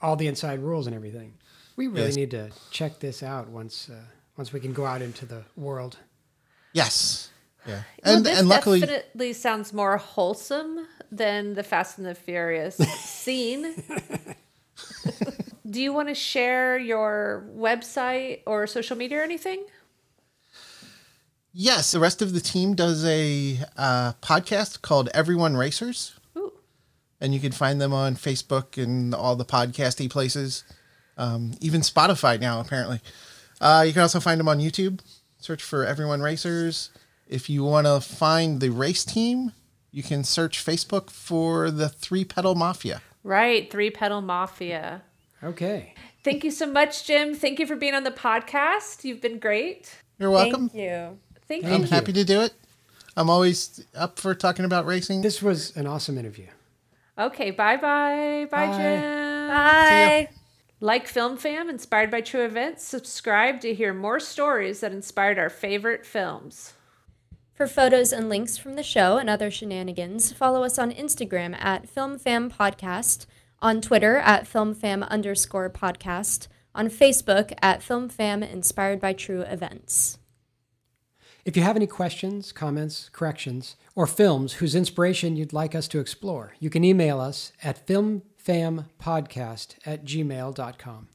all 0.00 0.16
the 0.16 0.26
inside 0.28 0.60
rules 0.60 0.86
and 0.86 0.94
everything. 0.94 1.34
We 1.76 1.88
really 1.88 2.06
Yes. 2.08 2.16
need 2.16 2.30
to 2.32 2.50
check 2.70 3.00
this 3.00 3.22
out 3.22 3.48
once 3.48 3.88
uh, 3.90 3.94
once 4.36 4.52
we 4.52 4.60
can 4.60 4.72
go 4.72 4.84
out 4.86 5.02
into 5.02 5.26
the 5.26 5.42
world. 5.56 5.96
Yes. 6.72 7.30
Yeah. 7.66 7.82
Well, 8.04 8.16
And 8.16 8.26
this 8.26 8.38
and 8.38 8.48
luckily, 8.48 8.80
definitely 8.80 9.32
sounds 9.32 9.72
more 9.72 9.96
wholesome 9.96 10.86
than 11.10 11.54
the 11.54 11.62
Fast 11.62 11.98
and 11.98 12.06
the 12.06 12.14
Furious 12.14 12.76
scene. 13.00 13.74
Do 15.70 15.80
you 15.80 15.92
want 15.92 16.08
to 16.08 16.14
share 16.14 16.78
your 16.78 17.46
website 17.56 18.40
or 18.46 18.66
social 18.66 18.96
media 18.96 19.18
or 19.20 19.22
anything? 19.22 19.64
yes, 21.52 21.92
the 21.92 22.00
rest 22.00 22.20
of 22.22 22.32
the 22.32 22.40
team 22.40 22.74
does 22.74 23.04
a 23.04 23.58
uh, 23.76 24.12
podcast 24.22 24.82
called 24.82 25.08
Everyone 25.14 25.56
Racers, 25.56 26.14
Ooh. 26.18 26.20
And 27.24 27.32
you 27.32 27.40
can 27.40 27.52
find 27.52 27.80
them 27.80 27.94
on 27.94 28.16
Facebook 28.16 28.80
and 28.80 29.14
all 29.14 29.34
the 29.34 29.46
podcasty 29.46 30.10
places, 30.10 30.62
um, 31.16 31.52
even 31.58 31.80
Spotify 31.80 32.38
now 32.38 32.60
apparently. 32.60 33.00
Uh, 33.62 33.82
you 33.86 33.94
can 33.94 34.02
also 34.02 34.20
find 34.20 34.38
them 34.38 34.46
on 34.46 34.58
YouTube. 34.58 35.00
Search 35.38 35.62
for 35.62 35.86
Everyone 35.86 36.20
Racers. 36.20 36.90
If 37.26 37.48
you 37.48 37.64
want 37.64 37.86
to 37.86 38.02
find 38.02 38.60
the 38.60 38.68
race 38.68 39.06
team, 39.06 39.52
you 39.90 40.02
can 40.02 40.22
search 40.22 40.62
Facebook 40.62 41.08
for 41.08 41.70
the 41.70 41.88
Three 41.88 42.26
Pedal 42.26 42.54
Mafia. 42.54 43.00
Right, 43.22 43.70
Three 43.70 43.90
Pedal 43.90 44.20
Mafia. 44.20 45.02
Okay. 45.42 45.94
Thank 46.24 46.44
you 46.44 46.50
so 46.50 46.66
much, 46.66 47.06
Jim. 47.06 47.34
Thank 47.34 47.58
you 47.58 47.66
for 47.66 47.76
being 47.76 47.94
on 47.94 48.04
the 48.04 48.10
podcast. 48.10 49.02
You've 49.02 49.22
been 49.22 49.38
great. 49.38 49.94
You're 50.18 50.30
welcome. 50.30 50.68
Thank 50.68 50.82
you. 50.82 51.18
Thank 51.48 51.64
I'm 51.64 51.70
you. 51.70 51.78
Thank 51.78 51.88
happy 51.88 52.12
to 52.12 52.24
do 52.24 52.42
it. 52.42 52.52
I'm 53.16 53.30
always 53.30 53.82
up 53.94 54.18
for 54.18 54.34
talking 54.34 54.66
about 54.66 54.84
racing. 54.84 55.22
This 55.22 55.40
was 55.40 55.74
an 55.74 55.86
awesome 55.86 56.18
interview. 56.18 56.48
Okay, 57.18 57.50
bye 57.50 57.76
bye. 57.76 58.46
Bye, 58.50 58.66
Bye. 58.66 58.76
Jim. 58.76 59.48
Bye. 59.48 60.28
Like 60.80 61.06
Film 61.06 61.36
Fam, 61.36 61.70
inspired 61.70 62.10
by 62.10 62.20
true 62.20 62.44
events, 62.44 62.84
subscribe 62.84 63.60
to 63.60 63.72
hear 63.72 63.94
more 63.94 64.20
stories 64.20 64.80
that 64.80 64.92
inspired 64.92 65.38
our 65.38 65.48
favorite 65.48 66.04
films. 66.04 66.74
For 67.54 67.68
photos 67.68 68.12
and 68.12 68.28
links 68.28 68.58
from 68.58 68.74
the 68.74 68.82
show 68.82 69.16
and 69.16 69.30
other 69.30 69.50
shenanigans, 69.50 70.32
follow 70.32 70.64
us 70.64 70.76
on 70.78 70.90
Instagram 70.90 71.56
at 71.58 71.86
FilmFamPodcast, 71.86 73.26
on 73.62 73.80
Twitter 73.80 74.16
at 74.16 74.44
FilmFam 74.44 75.08
underscore 75.08 75.70
podcast, 75.70 76.48
on 76.74 76.88
Facebook 76.88 77.52
at 77.62 77.80
FilmFam 77.80 78.42
Inspired 78.42 79.00
by 79.00 79.12
True 79.12 79.42
Events. 79.42 80.18
If 81.44 81.56
you 81.56 81.62
have 81.62 81.76
any 81.76 81.86
questions, 81.86 82.52
comments, 82.52 83.10
corrections, 83.12 83.76
or 83.94 84.06
films 84.06 84.54
whose 84.54 84.74
inspiration 84.74 85.36
you'd 85.36 85.52
like 85.52 85.74
us 85.74 85.86
to 85.88 86.00
explore, 86.00 86.54
you 86.58 86.70
can 86.70 86.84
email 86.84 87.20
us 87.20 87.52
at 87.62 87.86
filmfampodcast 87.86 89.74
at 89.84 90.04
gmail.com. 90.04 91.08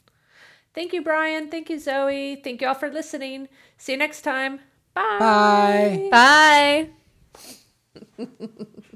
Thank 0.76 0.94
you, 0.94 1.02
Brian. 1.02 1.50
Thank 1.50 1.70
you, 1.70 1.80
Zoe. 1.80 2.40
Thank 2.44 2.62
you 2.62 2.68
all 2.68 2.76
for 2.76 2.90
listening. 2.90 3.50
See 3.78 3.94
you 3.94 3.98
next 3.98 4.22
time. 4.22 4.60
Bye. 4.94 6.10
Bye. 6.12 6.90
Bye. 8.18 8.26